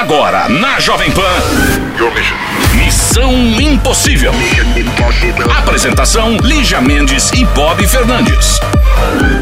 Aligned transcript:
Agora, 0.00 0.48
na 0.48 0.80
Jovem 0.80 1.10
Pan. 1.10 1.20
Missão 2.74 3.34
Impossível. 3.60 4.32
Apresentação: 5.58 6.38
Lígia 6.38 6.80
Mendes 6.80 7.30
e 7.32 7.44
Bob 7.44 7.86
Fernandes. 7.86 8.58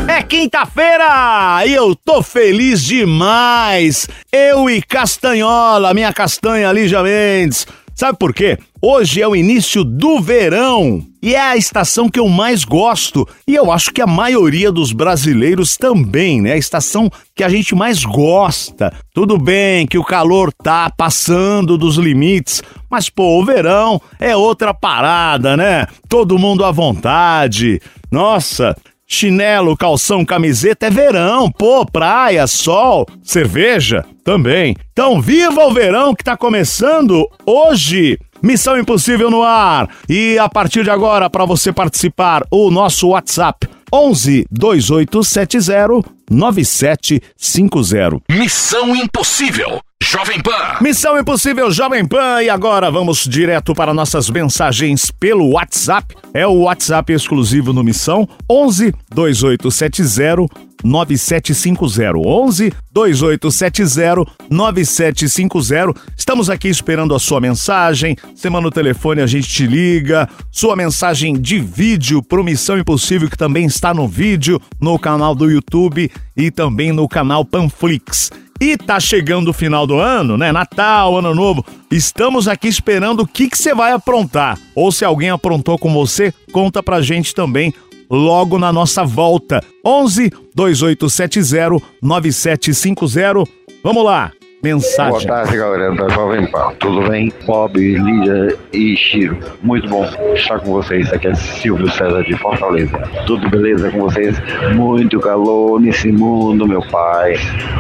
É 0.09 0.21
quinta-feira 0.21 1.63
e 1.65 1.73
eu 1.73 1.95
tô 1.95 2.25
feliz 2.25 2.83
demais. 2.83 4.09
Eu 4.33 4.69
e 4.69 4.83
Castanhola, 4.83 5.95
minha 5.95 6.13
castanha 6.13 6.73
Lígia 6.73 7.05
Mendes. 7.05 7.65
Sabe 7.99 8.17
por 8.17 8.33
quê? 8.33 8.57
Hoje 8.81 9.21
é 9.21 9.27
o 9.27 9.35
início 9.35 9.83
do 9.83 10.21
verão 10.21 11.05
e 11.21 11.35
é 11.35 11.41
a 11.41 11.57
estação 11.57 12.09
que 12.09 12.21
eu 12.21 12.29
mais 12.29 12.63
gosto 12.63 13.27
e 13.45 13.57
eu 13.57 13.73
acho 13.73 13.93
que 13.93 14.01
a 14.01 14.07
maioria 14.07 14.71
dos 14.71 14.93
brasileiros 14.93 15.77
também, 15.77 16.41
né? 16.41 16.53
A 16.53 16.57
estação 16.57 17.11
que 17.35 17.43
a 17.43 17.49
gente 17.49 17.75
mais 17.75 18.05
gosta. 18.05 18.95
Tudo 19.13 19.37
bem 19.37 19.85
que 19.85 19.99
o 19.99 20.05
calor 20.05 20.53
tá 20.53 20.89
passando 20.97 21.77
dos 21.77 21.97
limites, 21.97 22.63
mas 22.89 23.11
pô, 23.11 23.41
o 23.41 23.45
verão 23.45 24.01
é 24.21 24.37
outra 24.37 24.73
parada, 24.73 25.57
né? 25.57 25.85
Todo 26.09 26.39
mundo 26.39 26.65
à 26.65 26.71
vontade. 26.71 27.83
Nossa, 28.13 28.77
Chinelo, 29.11 29.75
calção, 29.75 30.23
camiseta 30.23 30.87
é 30.87 30.91
verão, 30.91 31.51
pô, 31.51 31.87
praia, 31.87 32.47
sol, 32.47 33.07
cerveja 33.23 34.05
também. 34.23 34.77
Então, 34.93 35.19
viva 35.19 35.65
o 35.65 35.73
verão 35.73 36.15
que 36.15 36.23
tá 36.23 36.37
começando 36.37 37.27
hoje. 37.47 38.19
Missão 38.43 38.79
Impossível 38.79 39.31
no 39.31 39.43
ar. 39.43 39.89
E 40.07 40.39
a 40.39 40.47
partir 40.47 40.85
de 40.85 40.91
agora, 40.91 41.31
para 41.31 41.47
você 41.47 41.73
participar, 41.73 42.43
o 42.51 42.71
nosso 42.71 43.09
WhatsApp 43.09 43.67
11 43.93 44.47
2870 44.51 46.03
9750. 46.31 48.21
Missão 48.31 48.95
Impossível. 48.95 49.81
Jovem 50.03 50.41
Pan. 50.41 50.77
Missão 50.81 51.19
Impossível 51.19 51.71
Jovem 51.71 52.07
Pan 52.07 52.43
e 52.43 52.49
agora 52.49 52.91
vamos 52.91 53.25
direto 53.25 53.75
para 53.75 53.93
nossas 53.93 54.31
mensagens 54.31 55.11
pelo 55.11 55.51
WhatsApp. 55.51 56.15
É 56.33 56.47
o 56.47 56.63
WhatsApp 56.63 57.13
exclusivo 57.13 57.73
no 57.73 57.83
Missão 57.83 58.29
11 58.49 58.95
2870 59.15 60.68
9750 60.85 62.19
11 62.19 62.73
2870 62.93 64.31
9750. 64.51 65.95
Estamos 66.17 66.51
aqui 66.51 66.69
esperando 66.69 67.15
a 67.15 67.19
sua 67.19 67.41
mensagem. 67.41 68.17
Você 68.35 68.49
manda 68.51 68.69
o 68.69 68.73
telefone, 68.73 69.21
a 69.21 69.27
gente 69.27 69.49
te 69.49 69.67
liga. 69.67 70.29
Sua 70.51 70.75
mensagem 70.77 71.35
de 71.41 71.59
vídeo 71.59 72.23
pro 72.23 72.45
Missão 72.45 72.79
Impossível 72.79 73.29
que 73.29 73.37
também 73.37 73.67
está 73.67 73.93
no 73.93 74.09
vídeo 74.09 74.61
no 74.81 74.99
canal 74.99 75.35
do 75.35 75.51
YouTube 75.51 76.11
e 76.37 76.51
também 76.51 76.93
no 76.93 77.09
canal 77.09 77.45
Panflix. 77.45 78.31
E 78.61 78.77
tá 78.77 78.99
chegando 78.99 79.49
o 79.49 79.53
final 79.53 79.87
do 79.87 79.99
ano, 79.99 80.37
né? 80.37 80.51
Natal, 80.51 81.17
Ano 81.17 81.33
Novo. 81.33 81.65
Estamos 81.93 82.49
aqui 82.49 82.67
esperando 82.67 83.21
o 83.21 83.27
que 83.27 83.49
que 83.49 83.57
você 83.57 83.73
vai 83.73 83.93
aprontar. 83.93 84.59
Ou 84.75 84.91
se 84.91 85.05
alguém 85.05 85.31
aprontou 85.31 85.79
com 85.79 85.93
você, 85.93 86.35
conta 86.51 86.83
pra 86.83 87.01
gente 87.01 87.33
também 87.33 87.73
logo 88.11 88.59
na 88.59 88.73
nossa 88.73 89.05
volta. 89.05 89.63
11 89.85 90.31
2870 90.55 91.85
9750. 92.03 93.45
Vamos 93.83 94.05
lá. 94.05 94.33
Mensagem. 94.61 95.13
Boa 95.13 95.25
tarde, 95.25 95.57
galera 95.57 95.95
da 95.95 96.09
Jovem 96.09 96.45
Pan. 96.51 96.73
Tudo 96.81 97.09
bem? 97.09 97.33
Bob, 97.47 97.79
Lídia 97.79 98.57
e 98.73 98.97
Chiro. 98.97 99.39
Muito 99.63 99.89
bom 99.89 100.05
estar 100.35 100.59
com 100.59 100.73
vocês. 100.73 101.13
Aqui 101.13 101.29
é 101.29 101.35
Silvio 101.35 101.89
César 101.89 102.25
de 102.25 102.37
Fortaleza. 102.37 102.99
Tudo 103.25 103.49
beleza 103.49 103.89
com 103.93 104.01
vocês? 104.01 104.37
Muito 104.75 105.21
calor 105.21 105.81
nesse 105.81 106.11
mundo, 106.11 106.67
meu 106.67 106.83
pai. 106.83 107.35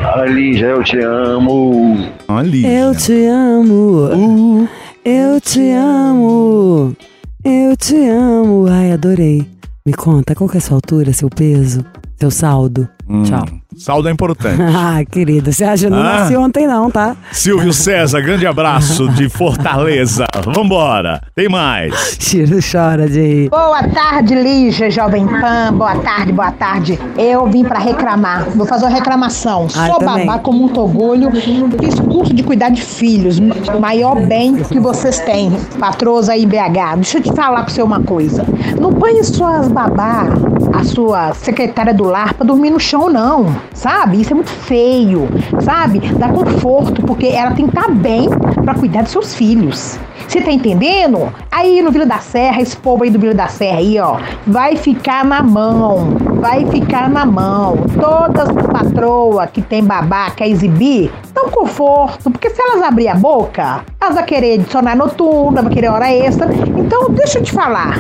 Ah, 0.04 0.24
Lígia, 0.24 0.66
eu 0.66 0.84
te 0.84 1.00
amo. 1.00 2.08
Olha. 2.28 2.68
Eu 2.68 2.94
te 2.94 3.26
amo. 3.26 4.68
Eu 5.04 5.40
te 5.40 5.70
amo. 5.72 6.96
Eu 7.44 7.76
te 7.76 8.08
amo. 8.08 8.66
Ai, 8.68 8.92
adorei. 8.92 9.57
Me 9.88 9.94
conta, 9.94 10.34
qual 10.34 10.50
que 10.50 10.58
é 10.58 10.58
a 10.58 10.60
sua 10.60 10.74
altura, 10.74 11.14
seu 11.14 11.30
peso, 11.30 11.82
seu 12.20 12.30
saldo? 12.30 12.86
Tchau. 13.24 13.44
Saldo 13.76 14.08
é 14.08 14.12
importante. 14.12 14.58
Ah, 14.80 15.04
querida, 15.04 15.52
você 15.52 15.64
acha 15.64 15.88
não 15.90 15.98
Ah. 15.98 16.02
nasci 16.20 16.36
ontem 16.36 16.66
não, 16.66 16.90
tá? 16.90 17.16
Silvio 17.32 17.72
César, 17.74 18.20
grande 18.20 18.46
abraço 18.46 19.08
de 19.10 19.28
Fortaleza. 19.28 20.24
Vambora. 20.44 21.20
Tem 21.34 21.48
mais. 21.48 22.16
Tiro 22.18 22.58
chora 22.60 23.08
de. 23.08 23.48
Boa 23.50 23.82
tarde, 23.88 24.34
Lígia, 24.34 24.90
Jovem 24.90 25.26
Pan. 25.26 25.72
Boa 25.74 25.96
tarde, 25.96 26.32
boa 26.32 26.50
tarde. 26.52 26.98
Eu 27.16 27.46
vim 27.46 27.64
pra 27.64 27.78
reclamar. 27.78 28.44
Vou 28.54 28.66
fazer 28.66 28.86
uma 28.86 28.94
reclamação. 28.94 29.66
Ah, 29.76 29.86
Sou 29.88 29.98
também. 29.98 30.26
babá 30.26 30.38
com 30.38 30.52
muito 30.52 30.80
orgulho. 30.80 31.30
Fiz 31.78 31.98
curso 32.00 32.34
de 32.34 32.42
cuidar 32.42 32.70
de 32.70 32.82
filhos. 32.82 33.38
O 33.38 33.80
maior 33.80 34.20
bem 34.26 34.56
que 34.56 34.78
vocês 34.80 35.18
têm, 35.20 35.50
patroas 35.78 36.28
aí 36.28 36.44
em 36.44 36.48
BH. 36.48 36.94
Deixa 36.96 37.18
eu 37.18 37.22
te 37.22 37.32
falar 37.34 37.62
pra 37.64 37.72
você 37.72 37.82
uma 37.82 38.00
coisa. 38.00 38.44
Não 38.80 38.92
põe 38.92 39.22
suas 39.22 39.68
babá, 39.68 40.26
a 40.74 40.84
sua 40.84 41.32
secretária 41.34 41.92
do 41.94 42.04
lar, 42.04 42.34
pra 42.34 42.46
dormir 42.46 42.70
no 42.70 42.80
chão, 42.80 42.97
não. 43.06 43.54
Sabe? 43.72 44.20
Isso 44.20 44.32
é 44.32 44.34
muito 44.34 44.50
feio. 44.50 45.28
Sabe? 45.60 46.00
Dá 46.18 46.28
conforto, 46.28 47.02
porque 47.02 47.26
ela 47.28 47.52
tem 47.52 47.68
que 47.68 47.76
estar 47.76 47.90
bem 47.90 48.28
pra 48.64 48.74
cuidar 48.74 49.02
dos 49.02 49.12
seus 49.12 49.34
filhos. 49.34 49.98
Você 50.26 50.42
tá 50.42 50.50
entendendo? 50.50 51.32
Aí 51.50 51.80
no 51.80 51.90
Vila 51.90 52.04
da 52.04 52.18
Serra, 52.18 52.60
esse 52.60 52.76
povo 52.76 53.02
aí 53.02 53.10
do 53.10 53.18
Vila 53.18 53.32
da 53.32 53.48
Serra 53.48 53.78
aí, 53.78 53.98
ó, 53.98 54.18
vai 54.46 54.76
ficar 54.76 55.24
na 55.24 55.42
mão. 55.42 56.16
Vai 56.40 56.66
ficar 56.66 57.08
na 57.08 57.24
mão. 57.24 57.78
Todas 57.98 58.48
as 58.48 58.66
patroas 58.66 59.48
que 59.50 59.62
tem 59.62 59.82
babá, 59.82 60.30
quer 60.30 60.48
exibir, 60.48 61.10
dão 61.38 61.50
conforto. 61.50 62.30
Porque 62.30 62.50
se 62.50 62.60
elas 62.60 62.82
abrir 62.82 63.08
a 63.08 63.14
boca, 63.14 63.84
elas 64.00 64.14
vão 64.14 64.24
querer 64.24 64.60
adicionar 64.60 64.96
noturna, 64.96 65.62
vão 65.62 65.70
querer 65.70 65.88
hora 65.88 66.12
extra. 66.12 66.48
Então, 66.76 67.10
deixa 67.10 67.38
eu 67.38 67.42
te 67.42 67.52
falar. 67.52 67.98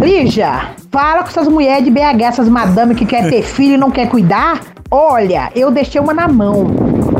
Lígia, 0.00 0.70
fala 0.90 1.22
com 1.22 1.28
essas 1.28 1.48
mulheres 1.48 1.84
de 1.84 1.90
BH, 1.90 2.22
essas 2.22 2.48
madame 2.48 2.94
que 2.94 3.06
quer 3.06 3.28
ter 3.30 3.42
filho 3.42 3.74
e 3.74 3.78
não 3.78 3.90
quer 3.90 4.08
cuidar. 4.08 4.60
Olha, 4.90 5.50
eu 5.54 5.70
deixei 5.70 6.00
uma 6.00 6.14
na 6.14 6.28
mão. 6.28 6.64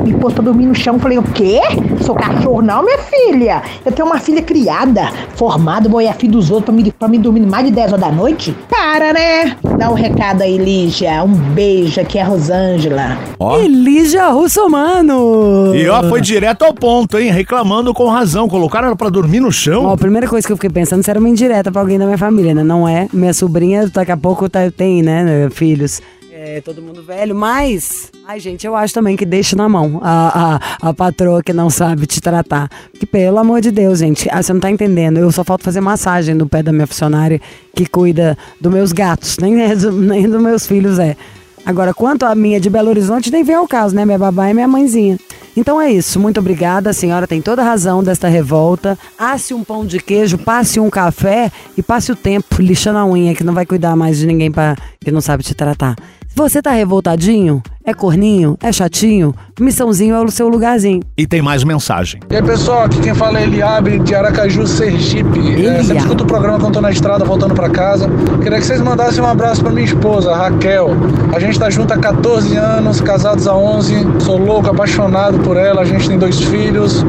Me 0.04 0.14
pôs 0.14 0.32
pra 0.32 0.42
dormir 0.42 0.66
no 0.66 0.74
chão. 0.74 0.98
Falei, 1.00 1.18
o 1.18 1.22
quê? 1.22 1.60
Sou 2.00 2.14
cachorro 2.14 2.62
não, 2.62 2.84
minha 2.84 2.98
filha. 2.98 3.62
Eu 3.84 3.90
tenho 3.90 4.06
uma 4.06 4.18
filha 4.18 4.40
criada, 4.40 5.10
formada, 5.34 5.88
vou 5.88 6.00
ir 6.00 6.06
a 6.08 6.12
filha 6.12 6.32
dos 6.32 6.50
outros 6.50 6.66
pra 6.66 6.74
me, 6.74 6.92
pra 6.92 7.08
me 7.08 7.18
dormir 7.18 7.40
mais 7.40 7.64
de 7.66 7.72
10 7.72 7.92
horas 7.94 8.00
da 8.04 8.12
noite? 8.12 8.56
Para, 8.70 9.12
né? 9.12 9.56
Dá 9.76 9.90
um 9.90 9.94
recado 9.94 10.42
aí, 10.42 10.56
Lígia. 10.58 11.24
Um 11.24 11.34
beijo, 11.34 12.00
aqui 12.00 12.18
é 12.18 12.22
a 12.22 12.26
Rosângela. 12.26 13.18
Ó. 13.38 13.58
Elígia 13.58 14.28
Russomano! 14.28 15.74
E 15.74 15.88
ó, 15.88 16.02
foi 16.04 16.20
direto 16.20 16.62
ao 16.64 16.72
ponto, 16.72 17.18
hein? 17.18 17.30
Reclamando 17.32 17.92
com 17.92 18.06
razão. 18.08 18.48
Colocaram 18.48 18.86
ela 18.88 18.96
pra 18.96 19.08
dormir 19.08 19.40
no 19.40 19.48
Ó, 19.48 19.50
chão. 19.50 19.90
a 19.90 19.96
primeira 19.96 20.28
coisa 20.28 20.46
que 20.46 20.52
eu 20.52 20.56
fiquei 20.56 20.70
pensando 20.70 21.02
se 21.02 21.10
era 21.10 21.18
uma 21.18 21.28
indireta 21.28 21.72
pra 21.72 21.80
alguém 21.80 21.98
da 21.98 22.04
minha 22.04 22.18
família, 22.18 22.54
né? 22.54 22.62
Não 22.62 22.88
é. 22.88 23.08
Minha 23.12 23.34
sobrinha, 23.34 23.88
daqui 23.88 24.12
a 24.12 24.16
pouco 24.16 24.48
tá, 24.48 24.70
tem, 24.70 25.02
né, 25.02 25.48
filhos. 25.50 26.00
É, 26.56 26.60
todo 26.62 26.80
mundo 26.80 27.02
velho, 27.02 27.34
mas. 27.34 28.10
Ai, 28.26 28.40
gente, 28.40 28.66
eu 28.66 28.74
acho 28.74 28.94
também 28.94 29.14
que 29.14 29.26
deixa 29.26 29.54
na 29.54 29.68
mão 29.68 30.00
a, 30.02 30.56
a, 30.80 30.88
a 30.88 30.94
patroa 30.94 31.42
que 31.42 31.52
não 31.52 31.68
sabe 31.68 32.06
te 32.06 32.18
tratar. 32.18 32.70
Porque, 32.90 33.04
pelo 33.04 33.36
amor 33.36 33.60
de 33.60 33.70
Deus, 33.70 33.98
gente, 33.98 34.26
ah, 34.32 34.42
você 34.42 34.54
não 34.54 34.60
tá 34.60 34.70
entendendo. 34.70 35.18
Eu 35.18 35.30
só 35.30 35.44
falta 35.44 35.62
fazer 35.62 35.82
massagem 35.82 36.34
no 36.34 36.48
pé 36.48 36.62
da 36.62 36.72
minha 36.72 36.86
funcionária 36.86 37.42
que 37.74 37.84
cuida 37.84 38.38
dos 38.58 38.72
meus 38.72 38.90
gatos, 38.90 39.36
nem, 39.36 39.60
é 39.60 39.74
nem 39.74 40.26
dos 40.26 40.40
meus 40.40 40.66
filhos 40.66 40.98
é. 40.98 41.14
Agora, 41.62 41.92
quanto 41.92 42.24
a 42.24 42.34
minha 42.34 42.58
de 42.58 42.70
Belo 42.70 42.88
Horizonte, 42.88 43.30
nem 43.30 43.44
vem 43.44 43.56
ao 43.56 43.68
caso, 43.68 43.94
né? 43.94 44.06
Minha 44.06 44.18
babá 44.18 44.48
é 44.48 44.54
minha 44.54 44.66
mãezinha. 44.66 45.18
Então 45.56 45.80
é 45.80 45.90
isso, 45.90 46.20
muito 46.20 46.38
obrigada. 46.38 46.90
A 46.90 46.92
senhora 46.92 47.26
tem 47.26 47.40
toda 47.40 47.62
a 47.62 47.64
razão 47.64 48.04
desta 48.04 48.28
revolta. 48.28 48.98
Asse 49.18 49.54
um 49.54 49.64
pão 49.64 49.86
de 49.86 49.98
queijo, 49.98 50.36
passe 50.36 50.78
um 50.78 50.90
café 50.90 51.50
e 51.76 51.82
passe 51.82 52.12
o 52.12 52.16
tempo 52.16 52.60
lixando 52.60 52.98
a 52.98 53.06
unha, 53.06 53.34
que 53.34 53.42
não 53.42 53.54
vai 53.54 53.64
cuidar 53.64 53.96
mais 53.96 54.18
de 54.18 54.26
ninguém 54.26 54.50
pra, 54.50 54.76
que 55.00 55.10
não 55.10 55.20
sabe 55.20 55.42
te 55.42 55.54
tratar. 55.54 55.96
Se 56.28 56.36
você 56.36 56.60
tá 56.60 56.72
revoltadinho, 56.72 57.62
é 57.82 57.94
corninho, 57.94 58.58
é 58.60 58.70
chatinho, 58.70 59.34
missãozinho 59.58 60.14
é 60.14 60.20
o 60.20 60.30
seu 60.30 60.48
lugarzinho. 60.48 61.00
E 61.16 61.26
tem 61.26 61.40
mais 61.40 61.64
mensagem. 61.64 62.20
E 62.28 62.36
aí 62.36 62.42
pessoal, 62.42 62.82
aqui 62.82 63.00
quem 63.00 63.14
fala 63.14 63.38
é 63.38 63.44
Eliabe 63.44 64.00
de 64.00 64.14
Aracaju, 64.14 64.66
Sergipe. 64.66 65.38
É, 65.38 65.52
Eliabe. 65.52 65.84
sempre 65.84 66.02
escuto 66.02 66.24
o 66.24 66.26
programa 66.26 66.58
quando 66.58 66.74
tô 66.74 66.80
na 66.82 66.90
estrada 66.90 67.24
voltando 67.24 67.54
pra 67.54 67.70
casa. 67.70 68.10
Queria 68.42 68.58
que 68.58 68.66
vocês 68.66 68.82
mandassem 68.82 69.22
um 69.22 69.26
abraço 69.26 69.62
pra 69.62 69.72
minha 69.72 69.86
esposa, 69.86 70.34
Raquel. 70.34 70.90
A 71.34 71.40
gente 71.40 71.58
tá 71.58 71.70
junto 71.70 71.94
há 71.94 71.96
14 71.96 72.54
anos, 72.56 73.00
casados 73.00 73.46
há 73.48 73.56
11. 73.56 73.94
Sou 74.20 74.36
louco, 74.36 74.68
apaixonado 74.68 75.38
por 75.46 75.56
ela. 75.56 75.82
A 75.82 75.84
gente 75.84 76.08
tem 76.08 76.18
dois 76.18 76.40
filhos. 76.40 77.04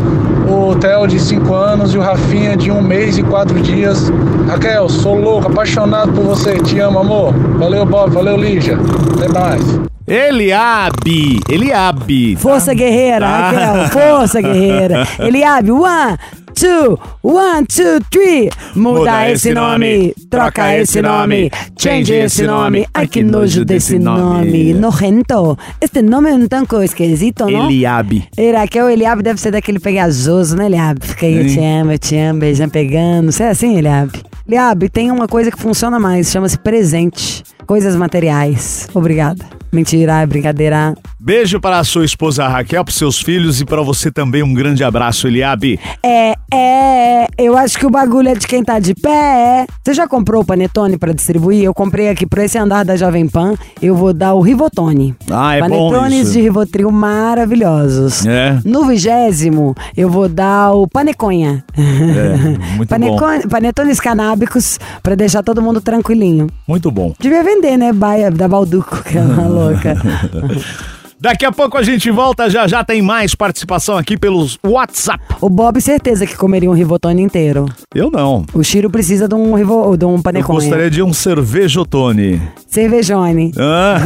O 0.48 0.76
Theo 0.76 1.08
de 1.08 1.20
5 1.20 1.54
anos 1.54 1.94
e 1.94 1.98
o 1.98 2.02
Rafinha 2.02 2.56
de 2.56 2.72
um 2.72 2.82
mês 2.82 3.18
e 3.18 3.24
quatro 3.24 3.60
dias. 3.60 4.10
Raquel, 4.48 4.88
sou 4.88 5.16
louco, 5.20 5.48
apaixonado 5.52 6.14
por 6.14 6.24
você. 6.24 6.54
Te 6.60 6.80
amo, 6.80 7.00
amor. 7.00 7.34
Valeu, 7.58 7.86
Bob. 7.86 8.12
Valeu, 8.14 8.38
Lígia. 8.38 8.78
Até 9.16 9.28
mais. 9.28 9.62
Eliabe, 10.08 11.42
Eliabe. 11.50 12.36
tá? 12.36 12.42
Força 12.42 12.74
guerreira, 12.74 13.26
Ah. 13.28 13.50
Raquel, 13.52 13.90
força 13.90 14.42
guerreira. 14.42 15.06
Eliabe, 15.20 15.72
one, 15.72 16.18
two, 16.58 16.98
one, 17.22 17.66
two, 17.68 18.00
three. 18.10 18.50
Muda, 18.76 19.30
esse 19.30 19.54
nome, 19.54 20.14
troca 20.30 20.76
esse 20.76 21.02
nome, 21.02 21.52
change 21.78 22.14
esse 22.14 22.44
nome. 22.44 22.88
Ai, 22.94 23.08
que 23.08 23.24
nojo 23.24 23.64
desse 23.64 24.00
nome. 24.00 24.74
Nojento. 24.74 25.58
Este 25.80 26.02
nome 26.02 26.30
é 26.32 26.34
um 26.34 26.48
tanto 26.48 26.82
esquisito, 26.82 27.46
não? 27.50 27.66
Eliabe. 27.66 28.28
Era 28.36 28.68
que 28.68 28.82
o 28.82 28.90
Eliabe 28.90 29.22
deve 29.22 29.40
ser 29.40 29.52
daquele 29.52 29.80
pegajoso, 29.80 30.56
né, 30.56 30.66
Eliabe? 30.66 31.06
Fica 31.06 31.26
aí, 31.26 31.38
eu 31.38 31.48
te 31.48 31.60
amo, 31.60 31.92
eu 31.92 32.00
te 32.00 32.18
amo, 32.18 32.40
beijando, 32.40 32.72
pegando. 32.72 33.32
Você 33.32 33.44
é 33.44 33.50
assim, 33.50 33.78
Eliabe? 33.78 34.24
Eliabe, 34.48 34.90
tem 34.90 35.12
uma 35.12 35.28
coisa 35.28 35.52
que 35.52 35.60
funciona 35.60 36.00
mais, 36.00 36.32
chama-se 36.32 36.58
presente. 36.58 37.44
Coisas 37.66 37.96
materiais. 37.96 38.88
Obrigada. 38.94 39.46
Mentira, 39.72 40.22
é 40.22 40.26
brincadeira. 40.26 40.96
Beijo 41.20 41.60
para 41.60 41.80
a 41.80 41.84
sua 41.84 42.06
esposa 42.06 42.48
Raquel, 42.48 42.86
para 42.86 42.94
seus 42.94 43.20
filhos 43.20 43.60
e 43.60 43.66
para 43.66 43.82
você 43.82 44.12
também 44.12 44.44
um 44.44 44.54
grande 44.54 44.84
abraço, 44.84 45.28
Eliabe. 45.28 45.80
É, 46.04 46.36
é, 46.54 47.28
eu 47.40 47.58
acho 47.58 47.76
que 47.80 47.88
o 47.88 47.90
bagulho 47.90 48.30
é 48.30 48.36
de 48.36 48.46
quem 48.46 48.64
tá 48.64 48.78
de 48.78 48.94
pé. 48.94 49.66
Você 49.84 49.96
já 49.96 50.08
comprou 50.08 50.44
o 50.44 50.46
Panetone 50.46 50.96
pra 50.96 51.12
distribuir? 51.14 51.64
Eu 51.64 51.74
comprei 51.74 52.10
aqui 52.10 52.28
pra 52.28 52.46
esse 52.46 52.56
andar 52.56 52.86
da 52.86 52.96
Jovem 52.96 53.28
Pan. 53.28 53.56
Eu 53.82 53.96
vou 53.96 54.14
dar 54.14 54.36
o 54.36 54.42
Rivotone. 54.42 55.16
Ah, 55.32 55.56
é 55.56 55.62
bom 55.68 55.90
Panetones 55.90 56.34
de 56.34 56.42
Rivotril 56.42 56.92
maravilhosos. 56.92 58.24
É. 58.24 58.60
No 58.64 58.86
vigésimo, 58.86 59.74
eu 59.96 60.12
vou 60.12 60.30
dar 60.30 60.72
o 60.74 60.88
Paneconha. 60.88 61.64
É, 61.76 62.38
muito 62.78 62.96
bom. 62.96 63.18
Panetones 63.50 64.00
canábicos 64.00 64.80
pra 65.02 65.16
deixar 65.16 65.42
todo 65.42 65.64
mundo 65.64 65.82
tranquilinho. 65.82 66.46
Muito 66.68 66.92
bom. 66.92 67.16
Devia 67.20 67.44
vender, 67.44 67.76
né? 67.76 67.92
Baia 67.92 68.30
da 68.30 68.48
Balduco, 68.48 69.04
que 69.04 69.18
é 69.18 69.22
uma 69.22 69.48
louca. 69.50 69.96
Daqui 71.20 71.46
a 71.48 71.52
pouco 71.52 71.76
a 71.76 71.82
gente 71.82 72.12
volta, 72.12 72.48
já 72.48 72.68
já 72.68 72.84
tem 72.84 73.02
mais 73.02 73.34
participação 73.34 73.98
aqui 73.98 74.16
pelos 74.16 74.60
WhatsApp. 74.64 75.24
O 75.42 75.50
Bob, 75.50 75.82
certeza 75.82 76.28
que 76.28 76.36
comeria 76.36 76.70
um 76.70 76.74
Rivotone 76.74 77.24
inteiro. 77.24 77.66
Eu 77.94 78.12
não. 78.12 78.46
O 78.54 78.64
Chiro 78.64 78.88
precisa 78.88 79.28
de 79.28 79.34
um, 79.34 79.56
rivo, 79.56 79.98
de 79.98 80.06
um 80.06 80.18
Eu 80.18 80.22
Paneconha. 80.22 80.60
gostaria 80.60 80.92
de 80.92 81.02
um 81.02 81.12
cervejotone. 81.12 82.40
Cervejone. 82.68 83.52
Ah. 83.58 83.98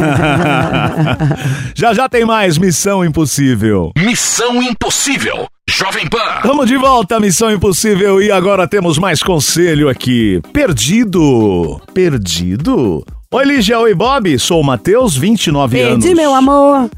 já 1.76 1.92
já 1.92 2.08
tem 2.08 2.24
mais 2.24 2.56
Missão 2.56 3.04
Impossível. 3.04 3.92
Missão 3.94 4.62
Impossível. 4.62 5.46
Jovem 5.68 6.08
Pan. 6.08 6.40
Vamos 6.44 6.66
de 6.66 6.78
volta, 6.78 7.20
Missão 7.20 7.50
Impossível, 7.50 8.22
e 8.22 8.32
agora 8.32 8.66
temos 8.66 8.96
mais 8.96 9.22
conselho 9.22 9.90
aqui. 9.90 10.40
Perdido. 10.50 11.78
Perdido? 11.92 13.04
Oi, 13.30 13.44
Lígia, 13.44 13.78
oi, 13.78 13.94
Bob. 13.94 14.38
Sou 14.38 14.62
o 14.62 14.64
Matheus, 14.64 15.14
29 15.14 15.78
anos. 15.78 16.04
Perdi 16.04 16.14
meu 16.14 16.34
amor 16.34 16.88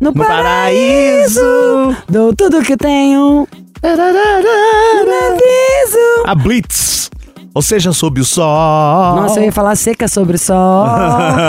no, 0.00 0.12
paraíso. 0.12 1.40
Dou 2.08 2.34
tudo 2.34 2.62
que 2.62 2.76
tenho. 2.76 3.46
No 3.82 3.96
paraíso. 3.96 4.38
A 6.26 6.34
Blitz. 6.34 7.10
Ou 7.54 7.62
seja, 7.62 7.92
sob 7.92 8.20
o 8.20 8.24
sol. 8.24 9.16
Nossa, 9.16 9.38
eu 9.38 9.44
ia 9.44 9.52
falar 9.52 9.76
seca 9.76 10.08
sobre 10.08 10.34
o 10.34 10.38
sol. 10.38 10.86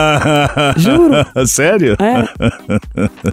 Juro. 0.78 1.16
Sério? 1.48 1.98
É. 2.00 2.30